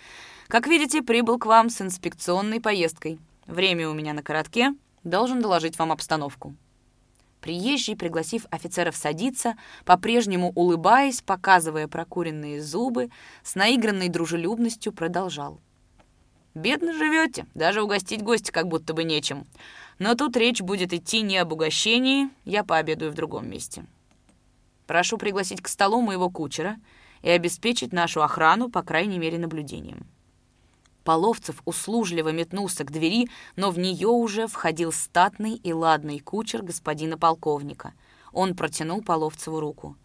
Как 0.48 0.68
видите, 0.68 1.02
прибыл 1.02 1.40
к 1.40 1.46
вам 1.46 1.70
с 1.70 1.82
инспекционной 1.82 2.62
поездкой. 2.62 3.20
Время 3.48 3.90
у 3.90 3.94
меня 3.94 4.14
на 4.14 4.24
коротке, 4.24 4.74
должен 5.04 5.42
доложить 5.42 5.78
вам 5.78 5.92
обстановку». 5.92 6.56
Приезжий, 7.44 7.98
пригласив 7.98 8.46
офицеров 8.52 8.96
садиться, 8.96 9.58
по-прежнему 9.84 10.54
улыбаясь, 10.56 11.22
показывая 11.22 11.90
прокуренные 11.90 12.62
зубы, 12.62 13.10
с 13.44 13.56
наигранной 13.56 14.08
дружелюбностью 14.08 14.94
продолжал. 14.94 15.60
«Бедно 16.56 16.94
живете, 16.94 17.46
даже 17.54 17.84
угостить 17.84 18.24
гостя 18.24 18.54
как 18.54 18.70
будто 18.70 18.94
бы 18.94 19.04
нечем. 19.04 19.46
Но 20.00 20.16
тут 20.16 20.38
речь 20.38 20.62
будет 20.62 20.94
идти 20.94 21.22
не 21.22 21.38
об 21.38 21.52
угощении, 21.52 22.30
я 22.46 22.64
пообедаю 22.64 23.12
в 23.12 23.16
другом 23.16 23.50
месте. 23.50 23.86
Прошу 24.88 25.18
пригласить 25.18 25.62
к 25.62 25.68
столу 25.68 26.00
моего 26.00 26.30
кучера 26.30 26.78
и 27.24 27.30
обеспечить 27.30 27.92
нашу 27.92 28.24
охрану, 28.24 28.70
по 28.70 28.84
крайней 28.84 29.20
мере, 29.20 29.38
наблюдением». 29.38 30.13
Половцев 31.04 31.62
услужливо 31.66 32.30
метнулся 32.30 32.84
к 32.86 32.92
двери, 32.92 33.30
но 33.56 33.72
в 33.72 33.80
нее 33.80 34.08
уже 34.08 34.48
входил 34.48 34.92
статный 34.92 35.56
и 35.56 35.74
ладный 35.74 36.20
кучер 36.20 36.64
господина 36.64 37.18
полковника. 37.18 37.94
Он 38.32 38.56
протянул 38.56 39.02
Половцеву 39.02 39.60
руку. 39.60 39.98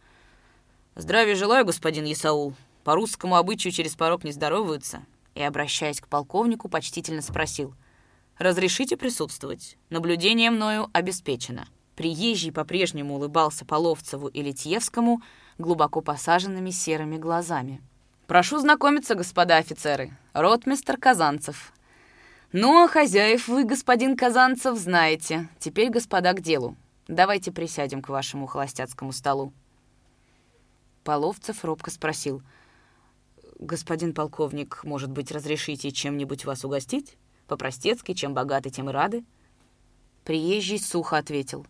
«Здравия 0.97 1.37
желаю, 1.37 1.65
господин 1.65 2.05
Исаул. 2.11 2.55
По 2.83 2.95
русскому 2.95 3.37
обычаю 3.37 3.73
через 3.73 3.95
порог 3.95 4.25
не 4.25 4.33
здороваются». 4.33 5.03
И, 5.37 5.43
обращаясь 5.43 6.01
к 6.01 6.09
полковнику, 6.09 6.69
почтительно 6.69 7.23
спросил. 7.23 7.75
«Разрешите 8.37 8.97
присутствовать? 8.97 9.77
Наблюдение 9.91 10.51
мною 10.51 10.91
обеспечено». 10.93 11.69
Приезжий 11.95 12.53
по-прежнему 12.53 13.17
улыбался 13.17 13.65
Половцеву 13.65 14.29
и 14.29 14.43
Литьевскому 14.43 15.21
глубоко 15.59 16.01
посаженными 16.01 16.71
серыми 16.71 17.17
глазами. 17.17 17.83
«Прошу 18.29 18.59
знакомиться, 18.59 19.15
господа 19.15 19.57
офицеры. 19.57 20.11
Ротмистер 20.35 20.99
Казанцев». 20.99 21.73
«Ну, 22.53 22.85
а 22.85 22.87
хозяев 22.87 23.49
вы, 23.49 23.65
господин 23.65 24.19
Казанцев, 24.19 24.77
знаете. 24.77 25.49
Теперь, 25.59 25.89
господа, 25.89 26.35
к 26.35 26.43
делу. 26.43 26.77
Давайте 27.07 27.53
присядем 27.53 28.03
к 28.03 28.11
вашему 28.11 28.47
холостяцкому 28.47 29.13
столу». 29.13 29.55
Половцев 31.05 31.65
робко 31.65 31.91
спросил. 31.91 32.43
«Господин 33.59 34.13
полковник, 34.13 34.85
может 34.85 35.11
быть, 35.11 35.33
разрешите 35.33 35.91
чем-нибудь 35.91 36.45
вас 36.45 36.67
угостить? 36.67 37.17
По-простецки, 37.47 38.13
чем 38.13 38.35
богаты, 38.35 38.69
тем 38.69 38.91
и 38.91 38.93
рады?» 38.93 39.25
Приезжий 40.25 40.79
сухо 40.79 41.17
ответил. 41.17 41.67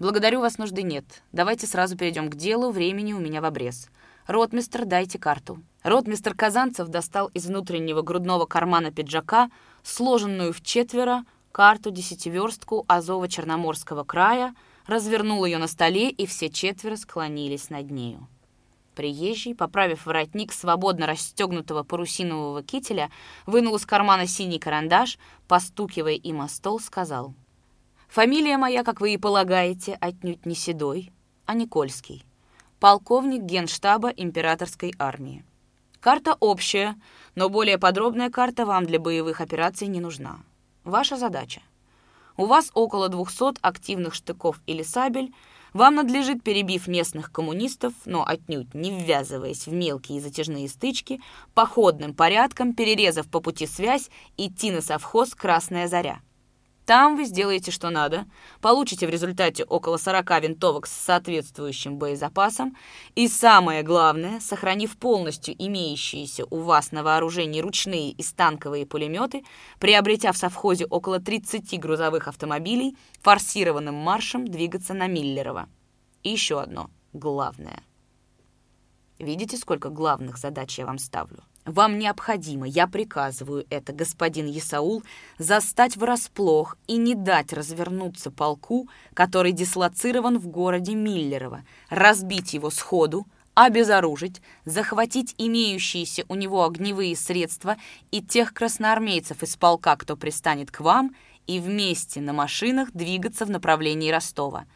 «Благодарю 0.00 0.40
вас, 0.40 0.58
нужды 0.58 0.82
нет. 0.82 1.04
Давайте 1.30 1.68
сразу 1.68 1.96
перейдем 1.96 2.30
к 2.30 2.34
делу, 2.34 2.72
времени 2.72 3.12
у 3.12 3.20
меня 3.20 3.40
в 3.40 3.44
обрез. 3.44 3.90
Ротмистр, 4.26 4.86
дайте 4.86 5.20
карту». 5.20 5.62
Ротмистр 5.84 6.34
Казанцев 6.34 6.88
достал 6.88 7.28
из 7.34 7.44
внутреннего 7.46 8.00
грудного 8.00 8.46
кармана 8.46 8.90
пиджака 8.90 9.50
сложенную 9.82 10.54
в 10.54 10.62
четверо 10.62 11.24
карту-десятиверстку 11.52 12.86
Азово-Черноморского 12.88 14.02
края, 14.06 14.54
развернул 14.86 15.44
ее 15.44 15.58
на 15.58 15.66
столе, 15.66 16.08
и 16.08 16.24
все 16.24 16.48
четверо 16.48 16.96
склонились 16.96 17.68
над 17.68 17.90
нею. 17.90 18.26
Приезжий, 18.94 19.54
поправив 19.54 20.06
воротник 20.06 20.54
свободно 20.54 21.06
расстегнутого 21.06 21.82
парусинового 21.82 22.62
кителя, 22.62 23.10
вынул 23.44 23.76
из 23.76 23.84
кармана 23.84 24.26
синий 24.26 24.58
карандаш, 24.58 25.18
постукивая 25.48 26.14
им 26.14 26.40
о 26.40 26.48
стол, 26.48 26.80
сказал. 26.80 27.34
«Фамилия 28.08 28.56
моя, 28.56 28.84
как 28.84 29.02
вы 29.02 29.12
и 29.12 29.18
полагаете, 29.18 29.98
отнюдь 30.00 30.46
не 30.46 30.54
Седой, 30.54 31.12
а 31.44 31.52
Никольский. 31.52 32.24
Полковник 32.80 33.42
генштаба 33.42 34.08
императорской 34.08 34.94
армии. 34.98 35.44
Карта 36.04 36.36
общая, 36.38 36.96
но 37.34 37.48
более 37.48 37.78
подробная 37.78 38.28
карта 38.28 38.66
вам 38.66 38.84
для 38.84 39.00
боевых 39.00 39.40
операций 39.40 39.88
не 39.88 40.00
нужна. 40.00 40.36
Ваша 40.84 41.16
задача. 41.16 41.62
У 42.36 42.44
вас 42.44 42.70
около 42.74 43.08
200 43.08 43.60
активных 43.62 44.12
штыков 44.12 44.60
или 44.66 44.82
сабель. 44.82 45.32
Вам 45.72 45.94
надлежит, 45.94 46.42
перебив 46.42 46.88
местных 46.88 47.32
коммунистов, 47.32 47.94
но 48.04 48.22
отнюдь 48.22 48.74
не 48.74 48.90
ввязываясь 48.90 49.66
в 49.66 49.72
мелкие 49.72 50.20
затяжные 50.20 50.68
стычки, 50.68 51.22
походным 51.54 52.12
порядком, 52.12 52.74
перерезав 52.74 53.26
по 53.26 53.40
пути 53.40 53.66
связь, 53.66 54.10
идти 54.36 54.72
на 54.72 54.82
совхоз 54.82 55.34
«Красная 55.34 55.88
заря». 55.88 56.20
Там 56.86 57.16
вы 57.16 57.24
сделаете, 57.24 57.70
что 57.70 57.88
надо, 57.88 58.26
получите 58.60 59.06
в 59.06 59.10
результате 59.10 59.64
около 59.64 59.96
40 59.96 60.42
винтовок 60.42 60.86
с 60.86 60.92
соответствующим 60.92 61.96
боезапасом 61.96 62.76
и, 63.14 63.26
самое 63.26 63.82
главное, 63.82 64.38
сохранив 64.40 64.98
полностью 64.98 65.54
имеющиеся 65.56 66.44
у 66.50 66.58
вас 66.58 66.92
на 66.92 67.02
вооружении 67.02 67.60
ручные 67.60 68.10
и 68.10 68.22
станковые 68.22 68.84
пулеметы, 68.84 69.44
приобретя 69.78 70.32
в 70.32 70.36
совхозе 70.36 70.84
около 70.84 71.20
30 71.20 71.80
грузовых 71.80 72.28
автомобилей, 72.28 72.96
форсированным 73.22 73.94
маршем 73.94 74.46
двигаться 74.46 74.92
на 74.92 75.06
Миллерово. 75.06 75.70
И 76.22 76.30
еще 76.30 76.60
одно, 76.60 76.90
главное. 77.14 77.82
Видите, 79.18 79.56
сколько 79.56 79.88
главных 79.88 80.36
задач 80.36 80.78
я 80.78 80.84
вам 80.84 80.98
ставлю? 80.98 81.44
Вам 81.64 81.98
необходимо, 81.98 82.66
я 82.66 82.86
приказываю 82.86 83.64
это, 83.70 83.94
господин 83.94 84.50
Исаул, 84.50 85.02
застать 85.38 85.96
врасплох 85.96 86.76
и 86.86 86.98
не 86.98 87.14
дать 87.14 87.54
развернуться 87.54 88.30
полку, 88.30 88.88
который 89.14 89.52
дислоцирован 89.52 90.38
в 90.38 90.46
городе 90.48 90.94
Миллерово, 90.94 91.64
разбить 91.88 92.52
его 92.52 92.68
сходу, 92.68 93.26
обезоружить, 93.54 94.42
захватить 94.66 95.34
имеющиеся 95.38 96.24
у 96.28 96.34
него 96.34 96.64
огневые 96.64 97.16
средства 97.16 97.76
и 98.10 98.20
тех 98.20 98.52
красноармейцев 98.52 99.42
из 99.42 99.56
полка, 99.56 99.96
кто 99.96 100.16
пристанет 100.16 100.70
к 100.70 100.80
вам, 100.80 101.14
и 101.46 101.60
вместе 101.60 102.20
на 102.20 102.32
машинах 102.34 102.90
двигаться 102.92 103.46
в 103.46 103.50
направлении 103.50 104.10
Ростова. 104.10 104.66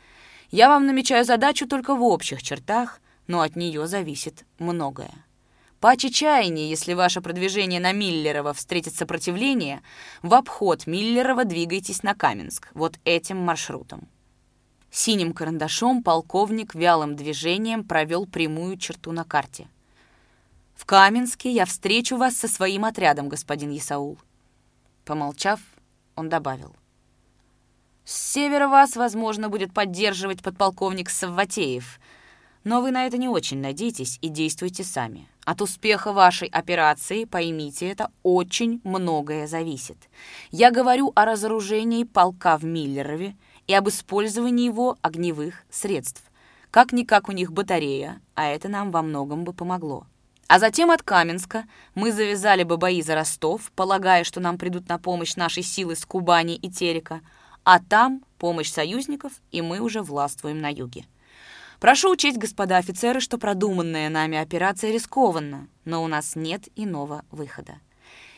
Я 0.50 0.68
вам 0.68 0.86
намечаю 0.86 1.24
задачу 1.24 1.66
только 1.66 1.94
в 1.94 2.02
общих 2.02 2.42
чертах, 2.42 3.00
но 3.26 3.42
от 3.42 3.56
нее 3.56 3.86
зависит 3.86 4.46
многое. 4.58 5.12
Паче 5.80 6.10
чаяния, 6.10 6.68
если 6.68 6.92
ваше 6.94 7.20
продвижение 7.20 7.78
на 7.78 7.92
Миллерово 7.92 8.52
встретит 8.52 8.96
сопротивление, 8.96 9.80
в 10.22 10.34
обход 10.34 10.88
Миллерова 10.88 11.44
двигайтесь 11.44 12.02
на 12.02 12.14
Каменск, 12.14 12.68
вот 12.74 12.98
этим 13.04 13.36
маршрутом. 13.36 14.08
Синим 14.90 15.32
карандашом 15.32 16.02
полковник 16.02 16.74
вялым 16.74 17.14
движением 17.14 17.84
провел 17.84 18.26
прямую 18.26 18.76
черту 18.76 19.12
на 19.12 19.22
карте. 19.22 19.68
«В 20.74 20.84
Каменске 20.84 21.52
я 21.52 21.64
встречу 21.64 22.16
вас 22.16 22.36
со 22.36 22.48
своим 22.48 22.84
отрядом, 22.84 23.28
господин 23.28 23.76
Исаул». 23.76 24.18
Помолчав, 25.04 25.60
он 26.16 26.28
добавил. 26.28 26.74
«С 28.04 28.32
севера 28.32 28.66
вас, 28.66 28.96
возможно, 28.96 29.48
будет 29.48 29.72
поддерживать 29.72 30.42
подполковник 30.42 31.10
Савватеев, 31.10 32.00
но 32.64 32.80
вы 32.80 32.90
на 32.90 33.06
это 33.06 33.18
не 33.18 33.28
очень 33.28 33.60
надейтесь 33.60 34.18
и 34.20 34.28
действуйте 34.28 34.84
сами. 34.84 35.28
От 35.44 35.62
успеха 35.62 36.12
вашей 36.12 36.48
операции, 36.48 37.24
поймите 37.24 37.88
это, 37.88 38.10
очень 38.22 38.80
многое 38.84 39.46
зависит. 39.46 39.96
Я 40.50 40.70
говорю 40.70 41.12
о 41.14 41.24
разоружении 41.24 42.04
полка 42.04 42.58
в 42.58 42.64
Миллерове, 42.64 43.34
и 43.68 43.74
об 43.74 43.88
использовании 43.88 44.64
его 44.64 44.96
огневых 45.02 45.62
средств. 45.70 46.22
Как-никак 46.72 47.28
у 47.28 47.32
них 47.32 47.52
батарея, 47.52 48.20
а 48.34 48.46
это 48.48 48.68
нам 48.68 48.90
во 48.90 49.02
многом 49.02 49.44
бы 49.44 49.52
помогло. 49.52 50.06
А 50.48 50.58
затем 50.58 50.90
от 50.90 51.02
Каменска 51.02 51.64
мы 51.94 52.10
завязали 52.10 52.62
бы 52.62 52.78
бои 52.78 53.02
за 53.02 53.14
Ростов, 53.14 53.70
полагая, 53.76 54.24
что 54.24 54.40
нам 54.40 54.56
придут 54.56 54.88
на 54.88 54.98
помощь 54.98 55.36
наши 55.36 55.62
силы 55.62 55.94
с 55.94 56.06
Кубани 56.06 56.56
и 56.56 56.70
Терека, 56.70 57.20
а 57.64 57.78
там 57.80 58.24
помощь 58.38 58.70
союзников, 58.70 59.32
и 59.50 59.60
мы 59.60 59.80
уже 59.80 60.00
властвуем 60.00 60.60
на 60.60 60.72
юге. 60.72 61.04
Прошу 61.80 62.10
учесть, 62.10 62.38
господа 62.38 62.76
офицеры, 62.76 63.20
что 63.20 63.38
продуманная 63.38 64.08
нами 64.08 64.36
операция 64.36 64.90
рискованна, 64.90 65.68
но 65.84 66.02
у 66.02 66.08
нас 66.08 66.34
нет 66.34 66.68
иного 66.74 67.24
выхода. 67.30 67.78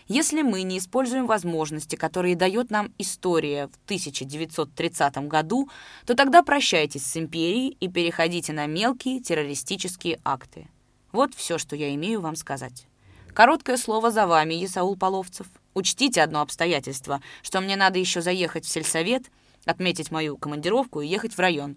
Если 0.08 0.42
мы 0.42 0.62
не 0.62 0.76
используем 0.76 1.26
возможности, 1.26 1.96
которые 1.96 2.36
дает 2.36 2.70
нам 2.70 2.92
история 2.98 3.68
в 3.68 3.84
1930 3.84 5.28
году, 5.28 5.70
то 6.04 6.14
тогда 6.14 6.42
прощайтесь 6.42 7.06
с 7.06 7.16
империей 7.16 7.76
и 7.80 7.88
переходите 7.88 8.52
на 8.52 8.66
мелкие 8.66 9.20
террористические 9.20 10.20
акты. 10.22 10.68
Вот 11.12 11.34
все, 11.34 11.56
что 11.56 11.76
я 11.76 11.94
имею 11.94 12.20
вам 12.20 12.36
сказать. 12.36 12.86
Короткое 13.32 13.78
слово 13.78 14.10
за 14.10 14.26
вами, 14.26 14.62
Исаул 14.64 14.96
Половцев. 14.96 15.46
Учтите 15.72 16.20
одно 16.20 16.42
обстоятельство, 16.42 17.22
что 17.42 17.60
мне 17.60 17.76
надо 17.76 17.98
еще 17.98 18.20
заехать 18.20 18.66
в 18.66 18.68
сельсовет, 18.68 19.30
отметить 19.64 20.10
мою 20.10 20.36
командировку 20.36 21.00
и 21.00 21.06
ехать 21.06 21.32
в 21.32 21.38
район. 21.38 21.76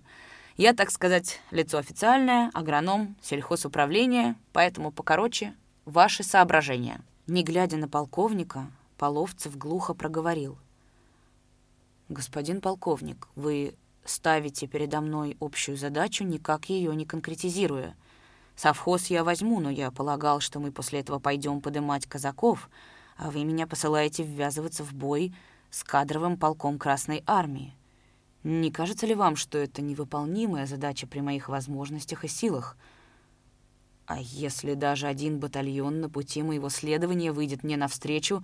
Я, 0.55 0.73
так 0.73 0.91
сказать, 0.91 1.41
лицо 1.49 1.79
официальное, 1.79 2.51
агроном, 2.53 3.15
сельхозуправление, 3.21 4.35
поэтому 4.51 4.91
покороче 4.91 5.55
ваши 5.85 6.23
соображения. 6.23 7.01
Не 7.25 7.43
глядя 7.43 7.77
на 7.77 7.87
полковника, 7.87 8.67
Половцев 8.97 9.57
глухо 9.57 9.93
проговорил. 9.93 10.57
«Господин 12.07 12.61
полковник, 12.61 13.27
вы 13.35 13.75
ставите 14.05 14.67
передо 14.67 15.01
мной 15.01 15.35
общую 15.41 15.75
задачу, 15.77 16.23
никак 16.23 16.69
ее 16.69 16.95
не 16.95 17.05
конкретизируя. 17.05 17.95
Совхоз 18.55 19.07
я 19.07 19.23
возьму, 19.23 19.59
но 19.59 19.69
я 19.69 19.89
полагал, 19.91 20.39
что 20.39 20.59
мы 20.59 20.71
после 20.71 20.99
этого 20.99 21.19
пойдем 21.19 21.59
подымать 21.59 22.05
казаков, 22.05 22.69
а 23.17 23.31
вы 23.31 23.43
меня 23.43 23.65
посылаете 23.67 24.23
ввязываться 24.23 24.83
в 24.83 24.93
бой 24.93 25.33
с 25.71 25.83
кадровым 25.83 26.37
полком 26.37 26.77
Красной 26.77 27.23
Армии. 27.25 27.73
Не 28.43 28.71
кажется 28.71 29.05
ли 29.05 29.15
вам, 29.15 29.35
что 29.35 29.57
это 29.57 29.81
невыполнимая 29.81 30.65
задача 30.65 31.07
при 31.07 31.21
моих 31.21 31.49
возможностях 31.49 32.23
и 32.25 32.27
силах?» 32.27 32.77
А 34.05 34.19
если 34.19 34.73
даже 34.73 35.07
один 35.07 35.39
батальон 35.39 36.01
на 36.01 36.09
пути 36.09 36.43
моего 36.43 36.69
следования 36.69 37.31
выйдет 37.31 37.63
мне 37.63 37.77
навстречу, 37.77 38.43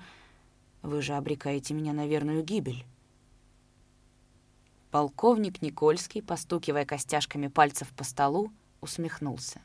вы 0.81 1.01
же 1.01 1.13
обрекаете 1.13 1.73
меня 1.73 1.91
на 1.91 2.07
верную 2.07 2.43
гибель. 2.43 2.85
Полковник 4.89 5.61
Никольский, 5.61 6.21
постукивая 6.21 6.85
костяшками 6.85 7.47
пальцев 7.47 7.89
по 7.89 8.03
столу, 8.03 8.51
усмехнулся. 8.81 9.61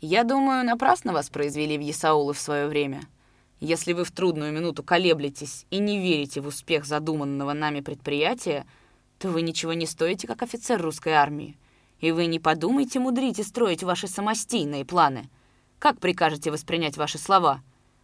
«Я 0.00 0.24
думаю, 0.24 0.64
напрасно 0.64 1.12
вас 1.12 1.30
произвели 1.30 1.76
в 1.76 1.82
Есаулы 1.82 2.32
в 2.32 2.40
свое 2.40 2.66
время. 2.66 3.02
Если 3.60 3.92
вы 3.92 4.04
в 4.04 4.10
трудную 4.10 4.52
минуту 4.52 4.82
колеблетесь 4.82 5.66
и 5.70 5.78
не 5.78 5.98
верите 5.98 6.40
в 6.40 6.46
успех 6.46 6.84
задуманного 6.84 7.52
нами 7.52 7.80
предприятия, 7.80 8.66
то 9.18 9.30
вы 9.30 9.42
ничего 9.42 9.72
не 9.72 9.86
стоите, 9.86 10.26
как 10.26 10.42
офицер 10.42 10.80
русской 10.80 11.12
армии. 11.12 11.56
И 12.00 12.12
вы 12.12 12.26
не 12.26 12.38
подумайте 12.38 13.00
мудрить 13.00 13.38
и 13.38 13.42
строить 13.42 13.82
ваши 13.82 14.06
самостийные 14.06 14.84
планы. 14.84 15.30
Как 15.78 15.98
прикажете 15.98 16.50
воспринять 16.50 16.96
ваши 16.96 17.18
слова? 17.18 17.62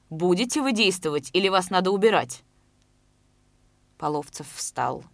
Будете 0.08 0.62
вы 0.62 0.72
действовать 0.72 1.30
или 1.32 1.48
вас 1.48 1.70
надо 1.70 1.90
убирать?» 1.90 2.42
Половцев 3.98 4.50
встал. 4.52 5.04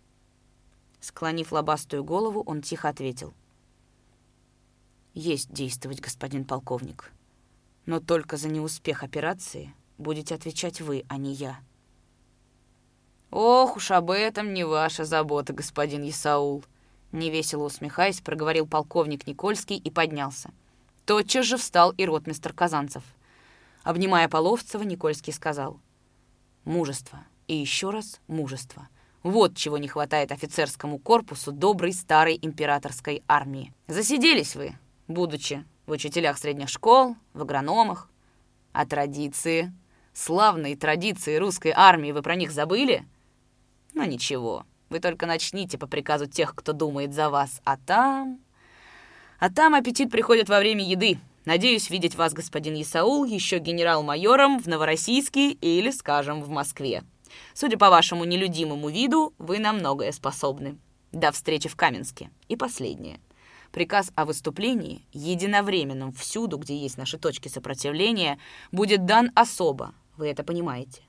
Склонив 1.01 1.53
лобастую 1.53 2.05
голову, 2.05 2.43
он 2.47 2.63
тихо 2.63 2.89
ответил. 2.89 3.35
«Есть 5.15 5.53
действовать, 5.53 6.01
господин 6.01 6.45
полковник. 6.45 7.13
Но 7.87 8.01
только 8.01 8.37
за 8.37 8.49
неуспех 8.49 9.03
операции 9.03 9.75
будете 9.99 10.35
отвечать 10.35 10.81
вы, 10.81 11.05
а 11.09 11.17
не 11.17 11.33
я». 11.33 11.61
«Ох 13.31 13.77
уж 13.77 13.91
об 13.91 14.11
этом 14.11 14.55
не 14.55 14.65
ваша 14.65 15.05
забота, 15.05 15.53
господин 15.53 16.09
Исаул», 16.09 16.65
Невесело 17.13 17.65
усмехаясь, 17.65 18.21
проговорил 18.21 18.67
полковник 18.67 19.27
Никольский 19.27 19.77
и 19.77 19.91
поднялся. 19.91 20.51
Тотчас 21.07 21.47
же 21.47 21.57
встал 21.57 21.93
и 21.93 22.05
ротмистр 22.05 22.53
Казанцев. 22.53 23.03
Обнимая 23.83 24.29
Половцева, 24.29 24.83
Никольский 24.83 25.33
сказал. 25.33 25.81
«Мужество. 26.65 27.21
И 27.47 27.57
еще 27.57 27.89
раз 27.89 28.21
мужество. 28.27 28.89
Вот 29.23 29.57
чего 29.57 29.79
не 29.79 29.89
хватает 29.89 30.33
офицерскому 30.33 30.99
корпусу 30.99 31.51
доброй 31.51 31.95
старой 31.95 32.39
императорской 32.41 33.23
армии. 33.27 33.73
Засиделись 33.87 34.55
вы, 34.55 34.75
будучи 35.07 35.65
в 35.87 35.93
учителях 35.93 36.37
средних 36.37 36.69
школ, 36.69 37.17
в 37.33 37.41
агрономах. 37.41 38.11
А 38.73 38.85
традиции, 38.85 39.73
славные 40.13 40.77
традиции 40.77 41.37
русской 41.37 41.73
армии, 41.75 42.13
вы 42.13 42.21
про 42.21 42.37
них 42.37 42.53
забыли? 42.53 43.07
Ну 43.99 44.05
ничего, 44.05 44.65
вы 44.91 45.01
только 45.01 45.27
начните 45.27 45.77
по 45.77 45.89
приказу 45.89 46.27
тех, 46.27 46.55
кто 46.55 46.73
думает 46.73 47.13
за 47.13 47.31
вас. 47.31 47.61
А 47.65 47.77
там... 47.77 48.39
А 49.41 49.51
там 49.51 49.75
аппетит 49.75 50.09
приходит 50.09 50.49
во 50.49 50.61
время 50.61 50.89
еды. 50.89 51.19
Надеюсь 51.45 51.91
видеть 51.91 52.15
вас, 52.15 52.33
господин 52.33 52.81
Исаул, 52.81 53.25
еще 53.25 53.59
генерал-майором 53.59 54.61
в 54.61 54.69
Новороссийске 54.69 55.51
или, 55.51 55.91
скажем, 55.91 56.45
в 56.45 56.49
Москве. 56.49 57.03
Судя 57.55 57.77
по 57.77 57.91
вашему 57.91 58.23
нелюдимому 58.23 58.89
виду, 58.89 59.35
вы 59.37 59.59
на 59.59 59.73
многое 59.73 60.13
способны. 60.13 60.79
До 61.11 61.33
встречи 61.33 61.69
в 61.69 61.75
Каменске. 61.75 62.31
И 62.47 62.55
последнее. 62.55 63.19
Приказ 63.73 64.13
о 64.15 64.27
выступлении, 64.27 65.05
единовременном 65.13 66.13
всюду, 66.13 66.59
где 66.59 66.77
есть 66.77 66.99
наши 66.99 67.19
точки 67.19 67.49
сопротивления, 67.49 68.39
будет 68.71 69.07
дан 69.07 69.33
особо. 69.35 69.93
Вы 70.17 70.29
это 70.29 70.45
понимаете. 70.45 71.03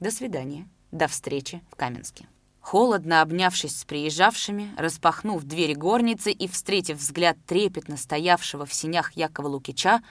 До 0.00 0.10
свидания. 0.10 0.68
До 0.92 1.08
встречи 1.08 1.62
в 1.70 1.74
Каменске. 1.74 2.28
Холодно 2.60 3.22
обнявшись 3.22 3.80
с 3.80 3.84
приезжавшими, 3.84 4.74
распахнув 4.76 5.42
двери 5.42 5.72
горницы 5.72 6.30
и 6.30 6.46
встретив 6.46 6.98
взгляд 6.98 7.38
трепетно 7.46 7.96
стоявшего 7.96 8.66
в 8.66 8.74
синях 8.74 9.12
Якова 9.12 9.48
Лукича, 9.48 10.02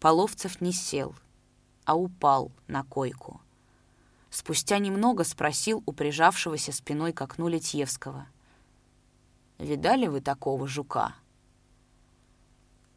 Половцев 0.00 0.60
не 0.60 0.72
сел, 0.72 1.14
а 1.84 1.96
упал 1.96 2.50
на 2.66 2.82
койку. 2.82 3.40
Спустя 4.28 4.78
немного 4.78 5.22
спросил 5.22 5.82
у 5.86 5.92
прижавшегося 5.92 6.72
спиной 6.72 7.12
к 7.12 7.22
окну 7.22 7.46
Литьевского. 7.46 8.26
«Видали 9.58 10.08
вы 10.08 10.20
такого 10.20 10.66
жука?» 10.66 11.14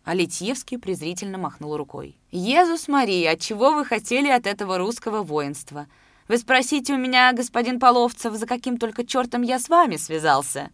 А 0.04 0.16
Литьевский 0.16 0.80
презрительно 0.80 1.38
махнул 1.38 1.78
рукой. 1.78 2.18
«Езус 2.32 2.88
Мария, 2.88 3.38
чего 3.38 3.72
вы 3.72 3.86
хотели 3.86 4.30
от 4.30 4.48
этого 4.48 4.80
русского 4.80 5.22
воинства?» 5.22 5.88
Вы 6.30 6.38
спросите 6.38 6.94
у 6.94 6.98
меня, 6.98 7.34
господин 7.34 7.80
Половцев, 7.80 8.36
за 8.36 8.46
каким 8.46 8.78
только 8.78 9.04
чертом 9.06 9.42
я 9.42 9.58
с 9.60 9.68
вами 9.68 9.98
связался?» 9.98 10.70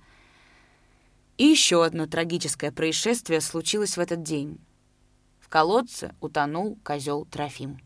И 1.38 1.46
еще 1.46 1.84
одно 1.84 2.08
трагическое 2.08 2.72
происшествие 2.72 3.40
случилось 3.40 3.96
в 3.98 4.00
этот 4.00 4.22
день. 4.22 4.60
В 5.40 5.48
колодце 5.48 6.14
утонул 6.20 6.78
козел 6.84 7.26
Трофим. 7.26 7.80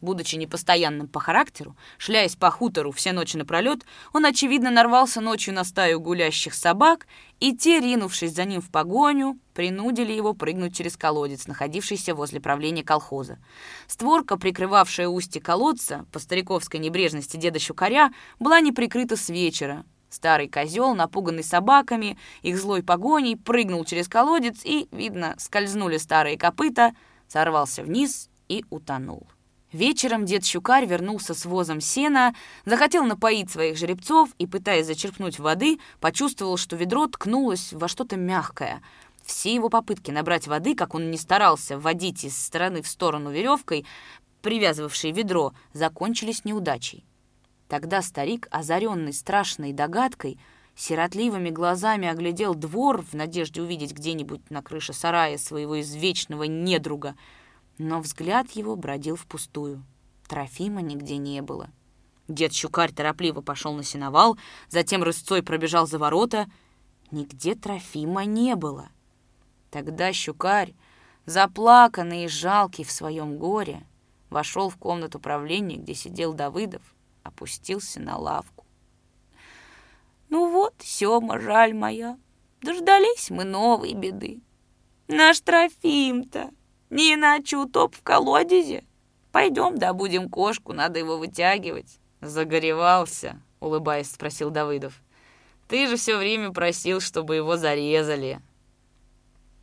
Будучи 0.00 0.36
непостоянным 0.36 1.08
по 1.08 1.20
характеру, 1.20 1.76
шляясь 1.98 2.34
по 2.34 2.50
хутору 2.50 2.90
все 2.90 3.12
ночи 3.12 3.36
напролет, 3.36 3.84
он, 4.14 4.24
очевидно, 4.24 4.70
нарвался 4.70 5.20
ночью 5.20 5.52
на 5.52 5.62
стаю 5.62 6.00
гулящих 6.00 6.54
собак, 6.54 7.06
и 7.38 7.54
те, 7.54 7.80
ринувшись 7.80 8.34
за 8.34 8.46
ним 8.46 8.62
в 8.62 8.70
погоню, 8.70 9.38
принудили 9.52 10.12
его 10.12 10.32
прыгнуть 10.32 10.74
через 10.74 10.96
колодец, 10.96 11.46
находившийся 11.46 12.14
возле 12.14 12.40
правления 12.40 12.82
колхоза. 12.82 13.38
Створка, 13.88 14.38
прикрывавшая 14.38 15.08
устье 15.08 15.42
колодца, 15.42 16.06
по 16.12 16.18
стариковской 16.18 16.80
небрежности 16.80 17.36
деда 17.36 17.58
Щукаря, 17.58 18.10
была 18.38 18.60
не 18.60 18.72
прикрыта 18.72 19.16
с 19.16 19.28
вечера. 19.28 19.84
Старый 20.08 20.48
козел, 20.48 20.94
напуганный 20.94 21.44
собаками, 21.44 22.18
их 22.40 22.58
злой 22.58 22.82
погоней, 22.82 23.36
прыгнул 23.36 23.84
через 23.84 24.08
колодец 24.08 24.64
и, 24.64 24.88
видно, 24.92 25.34
скользнули 25.38 25.98
старые 25.98 26.38
копыта, 26.38 26.94
сорвался 27.28 27.82
вниз 27.82 28.30
и 28.48 28.64
утонул. 28.70 29.28
Вечером 29.72 30.24
дед 30.24 30.44
Щукарь 30.44 30.84
вернулся 30.84 31.32
с 31.32 31.44
возом 31.44 31.80
сена, 31.80 32.34
захотел 32.64 33.04
напоить 33.04 33.50
своих 33.50 33.76
жеребцов 33.76 34.30
и, 34.38 34.46
пытаясь 34.46 34.86
зачерпнуть 34.86 35.38
воды, 35.38 35.78
почувствовал, 36.00 36.56
что 36.56 36.74
ведро 36.74 37.06
ткнулось 37.06 37.72
во 37.72 37.86
что-то 37.86 38.16
мягкое. 38.16 38.82
Все 39.24 39.54
его 39.54 39.68
попытки 39.68 40.10
набрать 40.10 40.48
воды, 40.48 40.74
как 40.74 40.94
он 40.94 41.12
не 41.12 41.16
старался 41.16 41.78
вводить 41.78 42.24
из 42.24 42.36
стороны 42.36 42.82
в 42.82 42.88
сторону 42.88 43.30
веревкой, 43.30 43.86
привязывавшей 44.42 45.12
ведро, 45.12 45.52
закончились 45.72 46.44
неудачей. 46.44 47.04
Тогда 47.68 48.02
старик, 48.02 48.48
озаренный 48.50 49.12
страшной 49.12 49.72
догадкой, 49.72 50.40
сиротливыми 50.74 51.50
глазами 51.50 52.08
оглядел 52.08 52.56
двор 52.56 53.02
в 53.02 53.14
надежде 53.14 53.62
увидеть 53.62 53.92
где-нибудь 53.92 54.50
на 54.50 54.62
крыше 54.62 54.94
сарая 54.94 55.38
своего 55.38 55.80
извечного 55.80 56.44
недруга— 56.44 57.14
но 57.80 58.00
взгляд 58.00 58.50
его 58.50 58.76
бродил 58.76 59.16
впустую. 59.16 59.82
Трофима 60.28 60.82
нигде 60.82 61.16
не 61.16 61.40
было. 61.40 61.70
Дед 62.28 62.52
Щукарь 62.52 62.92
торопливо 62.92 63.40
пошел 63.40 63.72
на 63.72 63.82
сеновал, 63.82 64.38
затем 64.68 65.02
рысцой 65.02 65.42
пробежал 65.42 65.86
за 65.86 65.98
ворота. 65.98 66.46
Нигде 67.10 67.54
Трофима 67.54 68.26
не 68.26 68.54
было. 68.54 68.90
Тогда 69.70 70.12
Щукарь, 70.12 70.74
заплаканный 71.24 72.26
и 72.26 72.28
жалкий 72.28 72.84
в 72.84 72.92
своем 72.92 73.38
горе, 73.38 73.82
вошел 74.28 74.68
в 74.68 74.76
комнату 74.76 75.18
правления, 75.18 75.76
где 75.76 75.94
сидел 75.94 76.34
Давыдов, 76.34 76.82
опустился 77.22 77.98
на 77.98 78.18
лавку. 78.18 78.66
«Ну 80.28 80.52
вот, 80.52 80.74
Сёма, 80.80 81.40
жаль 81.40 81.72
моя, 81.72 82.18
дождались 82.60 83.30
мы 83.30 83.44
новой 83.44 83.94
беды. 83.94 84.42
Наш 85.08 85.40
Трофим-то 85.40 86.50
не 86.90 87.14
иначе 87.14 87.56
утоп 87.56 87.94
в 87.94 88.02
колодезе. 88.02 88.84
Пойдем 89.32 89.78
добудем 89.78 90.28
кошку, 90.28 90.72
надо 90.72 90.98
его 90.98 91.16
вытягивать. 91.16 91.98
Загоревался, 92.20 93.40
улыбаясь, 93.60 94.10
спросил 94.10 94.50
Давыдов. 94.50 95.00
Ты 95.68 95.86
же 95.86 95.96
все 95.96 96.16
время 96.16 96.50
просил, 96.50 97.00
чтобы 97.00 97.36
его 97.36 97.56
зарезали. 97.56 98.40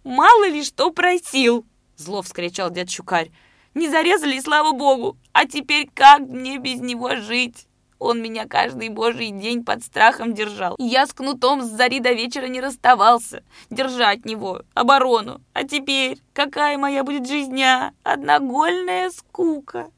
Мало 0.06 0.48
ли 0.48 0.63
что 0.63 0.90
просил, 0.90 1.66
зло 1.98 2.22
вскричал 2.22 2.70
дед 2.70 2.90
Щукарь. 2.90 3.30
Не 3.74 3.90
зарезали, 3.90 4.40
слава 4.40 4.72
богу. 4.72 5.18
А 5.34 5.46
теперь 5.46 5.90
как 5.94 6.22
мне 6.22 6.60
без 6.60 6.80
него 6.80 7.18
жить? 7.18 7.68
Он 7.99 8.21
меня 8.21 8.45
каждый 8.47 8.89
божий 8.89 9.31
день 9.31 9.63
под 9.63 9.83
страхом 9.83 10.33
держал. 10.33 10.75
Я 10.77 11.07
с 11.07 11.13
кнутом 11.13 11.62
с 11.62 11.67
зари 11.67 11.99
до 11.99 12.12
вечера 12.12 12.45
не 12.45 12.62
расставался. 12.62 13.43
Держать 13.69 14.25
него, 14.25 14.62
оборону. 14.73 15.41
А 15.53 15.63
теперь 15.63 16.19
какая 16.33 16.77
моя 16.77 17.03
будет 17.03 17.27
жизня? 17.27 17.93
Одногольная 18.03 19.10
скука. 19.10 19.89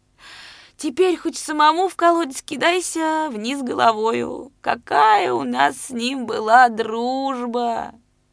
Теперь 0.78 1.18
хоть 1.18 1.38
самому 1.38 1.90
в 1.90 1.96
колодец 1.98 2.42
кидайся 2.42 3.28
вниз 3.30 3.62
головою. 3.62 4.54
Какая 4.62 5.34
у 5.34 5.44
нас 5.44 5.76
с 5.76 5.90
ним 5.90 6.26
была 6.26 6.70
дружба! 6.70 7.92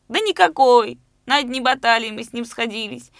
Да 0.08 0.20
никакой! 0.20 1.00
На 1.26 1.38
одни 1.38 1.60
баталии 1.60 2.12
мы 2.12 2.22
с 2.22 2.32
ним 2.32 2.44
сходились. 2.44 3.10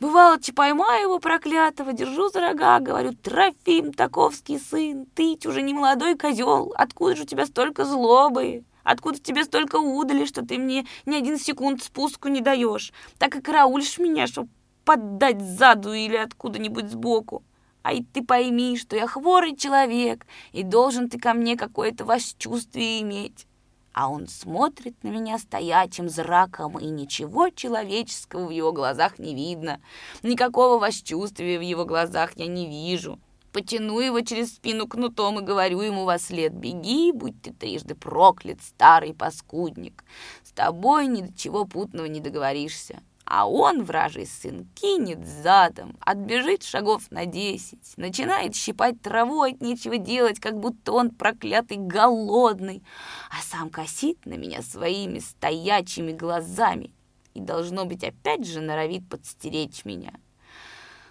Бывало, 0.00 0.38
поймаю 0.54 1.02
его 1.02 1.18
проклятого, 1.18 1.92
держу 1.92 2.28
за 2.28 2.40
рога, 2.40 2.78
говорю, 2.78 3.14
Трофим, 3.14 3.92
таковский 3.92 4.60
сын, 4.60 5.06
ты 5.06 5.36
уже 5.44 5.60
не 5.60 5.74
молодой 5.74 6.16
козел, 6.16 6.72
откуда 6.76 7.16
же 7.16 7.24
у 7.24 7.26
тебя 7.26 7.46
столько 7.46 7.84
злобы? 7.84 8.62
Откуда 8.84 9.18
тебе 9.18 9.42
столько 9.42 9.76
удали, 9.76 10.24
что 10.24 10.46
ты 10.46 10.56
мне 10.56 10.86
ни 11.04 11.16
один 11.16 11.36
секунд 11.36 11.82
спуску 11.82 12.28
не 12.28 12.40
даешь? 12.40 12.92
Так 13.18 13.34
и 13.34 13.42
караулишь 13.42 13.98
меня, 13.98 14.28
чтоб 14.28 14.48
поддать 14.84 15.42
сзаду 15.42 15.92
или 15.92 16.16
откуда-нибудь 16.16 16.90
сбоку. 16.90 17.42
А 17.82 17.92
и 17.92 18.04
ты 18.04 18.24
пойми, 18.24 18.78
что 18.78 18.94
я 18.94 19.08
хворый 19.08 19.56
человек, 19.56 20.26
и 20.52 20.62
должен 20.62 21.10
ты 21.10 21.18
ко 21.18 21.34
мне 21.34 21.56
какое-то 21.56 22.04
восчувствие 22.04 23.02
иметь 23.02 23.47
а 23.92 24.08
он 24.08 24.28
смотрит 24.28 25.02
на 25.02 25.08
меня 25.08 25.38
стоячим 25.38 26.08
зраком, 26.08 26.78
и 26.78 26.86
ничего 26.86 27.50
человеческого 27.50 28.46
в 28.46 28.50
его 28.50 28.72
глазах 28.72 29.18
не 29.18 29.34
видно. 29.34 29.80
Никакого 30.22 30.78
восчувствия 30.78 31.58
в 31.58 31.62
его 31.62 31.84
глазах 31.84 32.32
я 32.36 32.46
не 32.46 32.66
вижу. 32.66 33.18
Потяну 33.52 33.98
его 34.00 34.20
через 34.20 34.54
спину 34.54 34.86
кнутом 34.86 35.40
и 35.40 35.42
говорю 35.42 35.80
ему 35.80 36.04
во 36.04 36.18
след, 36.18 36.52
«Беги, 36.52 37.12
будь 37.12 37.40
ты 37.40 37.52
трижды 37.52 37.94
проклят, 37.94 38.60
старый 38.62 39.14
паскудник! 39.14 40.04
С 40.44 40.52
тобой 40.52 41.06
ни 41.06 41.22
до 41.22 41.32
чего 41.36 41.64
путного 41.64 42.06
не 42.06 42.20
договоришься 42.20 43.02
а 43.30 43.46
он, 43.46 43.84
вражий 43.84 44.26
сын, 44.26 44.66
кинет 44.74 45.26
задом, 45.26 45.96
отбежит 46.00 46.62
шагов 46.62 47.10
на 47.10 47.26
десять, 47.26 47.92
начинает 47.98 48.56
щипать 48.56 49.02
траву 49.02 49.42
от 49.42 49.60
нечего 49.60 49.98
делать, 49.98 50.40
как 50.40 50.58
будто 50.58 50.92
он 50.92 51.10
проклятый 51.10 51.76
голодный, 51.76 52.82
а 53.30 53.42
сам 53.42 53.68
косит 53.68 54.24
на 54.24 54.34
меня 54.34 54.62
своими 54.62 55.18
стоячими 55.18 56.12
глазами 56.12 56.90
и, 57.34 57.40
должно 57.40 57.84
быть, 57.84 58.02
опять 58.02 58.46
же 58.46 58.62
норовит 58.62 59.06
подстеречь 59.06 59.84
меня. 59.84 60.14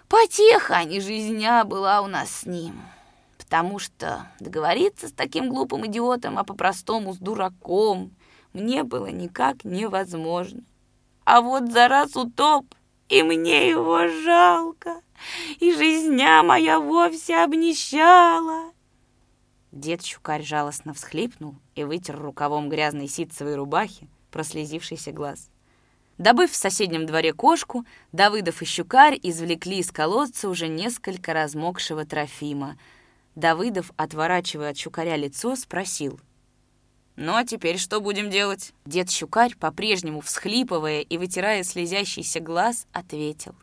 Потеха, 0.08 0.78
а 0.78 0.84
не 0.84 1.00
жизня 1.00 1.64
была 1.64 2.00
у 2.00 2.08
нас 2.08 2.30
с 2.30 2.46
ним, 2.46 2.80
потому 3.38 3.78
что 3.78 4.26
договориться 4.40 5.06
с 5.06 5.12
таким 5.12 5.50
глупым 5.50 5.86
идиотом, 5.86 6.36
а 6.36 6.42
по-простому 6.42 7.14
с 7.14 7.18
дураком, 7.18 8.10
мне 8.52 8.82
было 8.82 9.06
никак 9.06 9.64
невозможно. 9.64 10.62
А 11.30 11.42
вот 11.42 11.70
за 11.70 11.88
раз 11.88 12.16
утоп, 12.16 12.74
и 13.10 13.22
мне 13.22 13.68
его 13.68 14.08
жалко, 14.08 15.02
и 15.60 15.74
жизня 15.74 16.42
моя 16.42 16.80
вовсе 16.80 17.44
обнищала. 17.44 18.72
Дед 19.70 20.02
Щукарь 20.02 20.42
жалостно 20.42 20.94
всхлипнул 20.94 21.56
и 21.74 21.84
вытер 21.84 22.18
рукавом 22.18 22.70
грязной 22.70 23.08
ситцевой 23.08 23.56
рубахи 23.56 24.08
прослезившийся 24.30 25.12
глаз. 25.12 25.50
Добыв 26.16 26.50
в 26.50 26.56
соседнем 26.56 27.04
дворе 27.04 27.34
кошку, 27.34 27.84
Давыдов 28.12 28.62
и 28.62 28.64
Щукарь 28.64 29.20
извлекли 29.22 29.80
из 29.80 29.92
колодца 29.92 30.48
уже 30.48 30.66
несколько 30.66 31.34
размокшего 31.34 32.06
Трофима. 32.06 32.78
Давыдов, 33.34 33.92
отворачивая 33.98 34.70
от 34.70 34.78
Щукаря 34.78 35.16
лицо, 35.16 35.56
спросил— 35.56 36.18
«Ну 37.20 37.34
а 37.34 37.44
теперь 37.44 37.78
что 37.78 38.00
будем 38.00 38.30
делать?» 38.30 38.72
Дед 38.86 39.10
Щукарь, 39.10 39.56
по-прежнему 39.56 40.20
всхлипывая 40.20 41.00
и 41.00 41.18
вытирая 41.18 41.64
слезящийся 41.64 42.38
глаз, 42.38 42.86
ответил. 42.92 43.56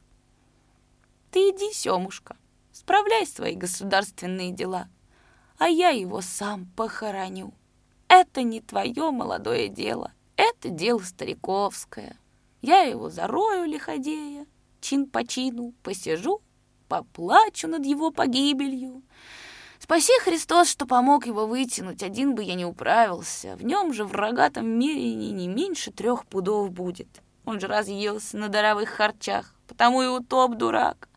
«Ты 1.31 1.39
иди, 1.39 1.71
Семушка, 1.71 2.35
справляй 2.73 3.25
свои 3.25 3.55
государственные 3.55 4.51
дела, 4.51 4.89
а 5.57 5.69
я 5.69 5.91
его 5.91 6.19
сам 6.19 6.65
похороню. 6.75 7.53
Это 8.09 8.43
не 8.43 8.59
твое 8.59 9.09
молодое 9.11 9.69
дело, 9.69 10.11
это 10.35 10.67
дело 10.67 10.99
стариковское. 10.99 12.17
Я 12.61 12.81
его 12.81 13.09
зарою 13.09 13.69
лиходея, 13.69 14.47
чин 14.81 15.05
по 15.05 15.25
чину 15.25 15.73
посижу, 15.81 16.41
поплачу 16.89 17.69
над 17.69 17.85
его 17.85 18.11
погибелью». 18.11 19.01
Спаси 19.85 20.13
Христос, 20.21 20.67
что 20.67 20.87
помог 20.87 21.27
его 21.27 21.45
вытянуть, 21.45 22.01
один 22.01 22.33
бы 22.33 22.41
я 22.41 22.55
не 22.55 22.65
управился. 22.65 23.55
В 23.55 23.63
нем 23.63 23.93
же 23.93 24.03
в 24.03 24.13
рогатом 24.13 24.67
мерении 24.67 25.29
не 25.29 25.47
меньше 25.47 25.91
трех 25.91 26.25
пудов 26.25 26.71
будет. 26.71 27.21
Он 27.45 27.59
же 27.59 27.67
разъелся 27.67 28.35
на 28.37 28.49
даровых 28.49 28.89
харчах, 28.89 29.53
потому 29.67 30.01
и 30.01 30.07
утоп 30.07 30.55
дурак. 30.55 31.07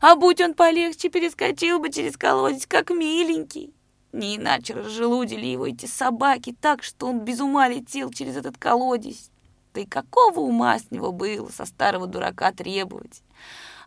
А 0.00 0.14
будь 0.14 0.40
он 0.40 0.54
полегче, 0.54 1.08
перескочил 1.08 1.80
бы 1.80 1.90
через 1.90 2.16
колодец, 2.16 2.68
как 2.68 2.90
миленький. 2.90 3.74
Не 4.12 4.36
иначе 4.36 4.74
разжелудили 4.74 5.46
его 5.46 5.66
эти 5.66 5.86
собаки 5.86 6.54
так, 6.60 6.84
что 6.84 7.08
он 7.08 7.18
без 7.18 7.40
ума 7.40 7.66
летел 7.66 8.12
через 8.12 8.36
этот 8.36 8.58
колодец. 8.58 9.32
Да 9.72 9.80
и 9.80 9.86
какого 9.86 10.38
ума 10.38 10.78
с 10.78 10.88
него 10.92 11.10
было 11.10 11.48
со 11.48 11.64
старого 11.64 12.06
дурака 12.06 12.52
требовать? 12.52 13.24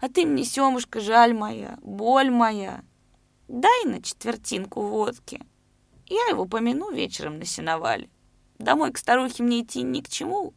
А 0.02 0.10
ты 0.10 0.26
мне, 0.26 0.44
Семушка, 0.44 1.00
жаль 1.00 1.34
моя, 1.34 1.80
боль 1.82 2.30
моя. 2.30 2.82
Дай 3.47 3.86
на 3.86 4.01
четвертинку 4.01 4.81
водки. 4.81 5.41
Я 6.05 6.25
его 6.27 6.45
помяну 6.45 6.91
вечером 6.91 7.39
на 7.39 7.45
сеновале. 7.45 8.10
Домой 8.60 8.91
к 8.91 8.97
старухе 8.97 9.43
мне 9.43 9.62
идти 9.62 9.83
ни 9.83 10.01
к 10.01 10.10
чему. 10.10 10.53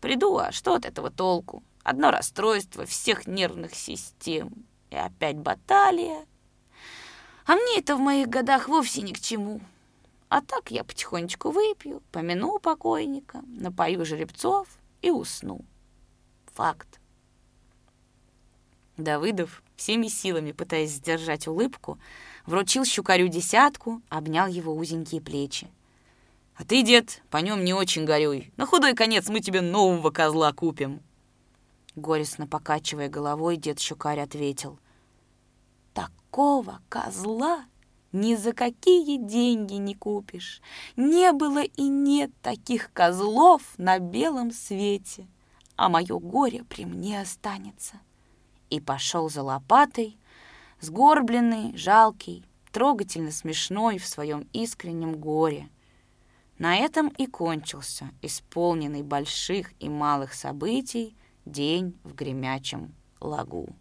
Приду, 0.00 0.36
а 0.38 0.52
что 0.52 0.74
от 0.74 0.84
этого 0.84 1.10
толку? 1.10 1.64
Одно 1.82 2.10
расстройство 2.10 2.84
всех 2.84 3.26
нервных 3.26 3.74
систем. 3.74 4.66
И 4.90 4.96
опять 4.96 5.36
баталия. 5.36 6.26
А 7.44 7.56
мне 7.56 7.78
это 7.78 7.96
в 7.96 8.00
моих 8.00 8.28
годах 8.28 8.68
вовсе 8.68 9.02
ни 9.02 9.12
к 9.12 9.20
чему. 9.20 9.60
А 10.28 10.40
так 10.40 10.70
я 10.70 10.84
потихонечку 10.84 11.50
выпью, 11.50 12.02
помяну 12.12 12.58
покойника, 12.58 13.42
напою 13.46 14.04
жеребцов 14.04 14.68
и 15.00 15.10
усну. 15.10 15.64
Факт. 16.52 16.97
Давыдов, 18.98 19.62
всеми 19.76 20.08
силами 20.08 20.50
пытаясь 20.50 20.90
сдержать 20.90 21.46
улыбку, 21.46 21.98
вручил 22.46 22.84
щукарю 22.84 23.28
десятку, 23.28 24.02
обнял 24.08 24.48
его 24.48 24.74
узенькие 24.74 25.20
плечи. 25.20 25.68
«А 26.56 26.64
ты, 26.64 26.82
дед, 26.82 27.22
по 27.30 27.36
нем 27.36 27.64
не 27.64 27.72
очень 27.72 28.04
горюй. 28.04 28.52
На 28.56 28.66
худой 28.66 28.94
конец 28.94 29.28
мы 29.28 29.40
тебе 29.40 29.60
нового 29.60 30.10
козла 30.10 30.52
купим». 30.52 31.00
Горестно 31.94 32.48
покачивая 32.48 33.08
головой, 33.08 33.56
дед 33.56 33.78
Щукарь 33.78 34.20
ответил. 34.20 34.78
такого 35.94 36.80
козла 36.88 37.64
ни 38.10 38.34
за 38.34 38.52
какие 38.52 39.16
деньги 39.16 39.74
не 39.74 39.94
купишь. 39.94 40.60
Не 40.96 41.32
было 41.32 41.62
и 41.62 41.82
нет 41.82 42.30
таких 42.42 42.92
козлов 42.92 43.62
на 43.76 43.98
белом 44.00 44.50
свете, 44.50 45.28
а 45.76 45.88
мое 45.88 46.18
горе 46.18 46.64
при 46.64 46.84
мне 46.84 47.20
останется. 47.20 48.00
И 48.70 48.80
пошел 48.80 49.28
за 49.28 49.42
лопатой, 49.42 50.18
сгорбленный, 50.80 51.76
жалкий, 51.76 52.44
трогательно 52.72 53.30
смешной 53.30 53.98
в 53.98 54.06
своем 54.06 54.46
искреннем 54.52 55.16
горе. 55.16 55.68
На 56.58 56.76
этом 56.76 57.08
и 57.08 57.26
кончился 57.26 58.10
исполненный 58.20 59.02
больших 59.02 59.72
и 59.80 59.88
малых 59.88 60.34
событий 60.34 61.16
день 61.44 61.96
в 62.04 62.14
гремячем 62.14 62.94
лагу. 63.20 63.74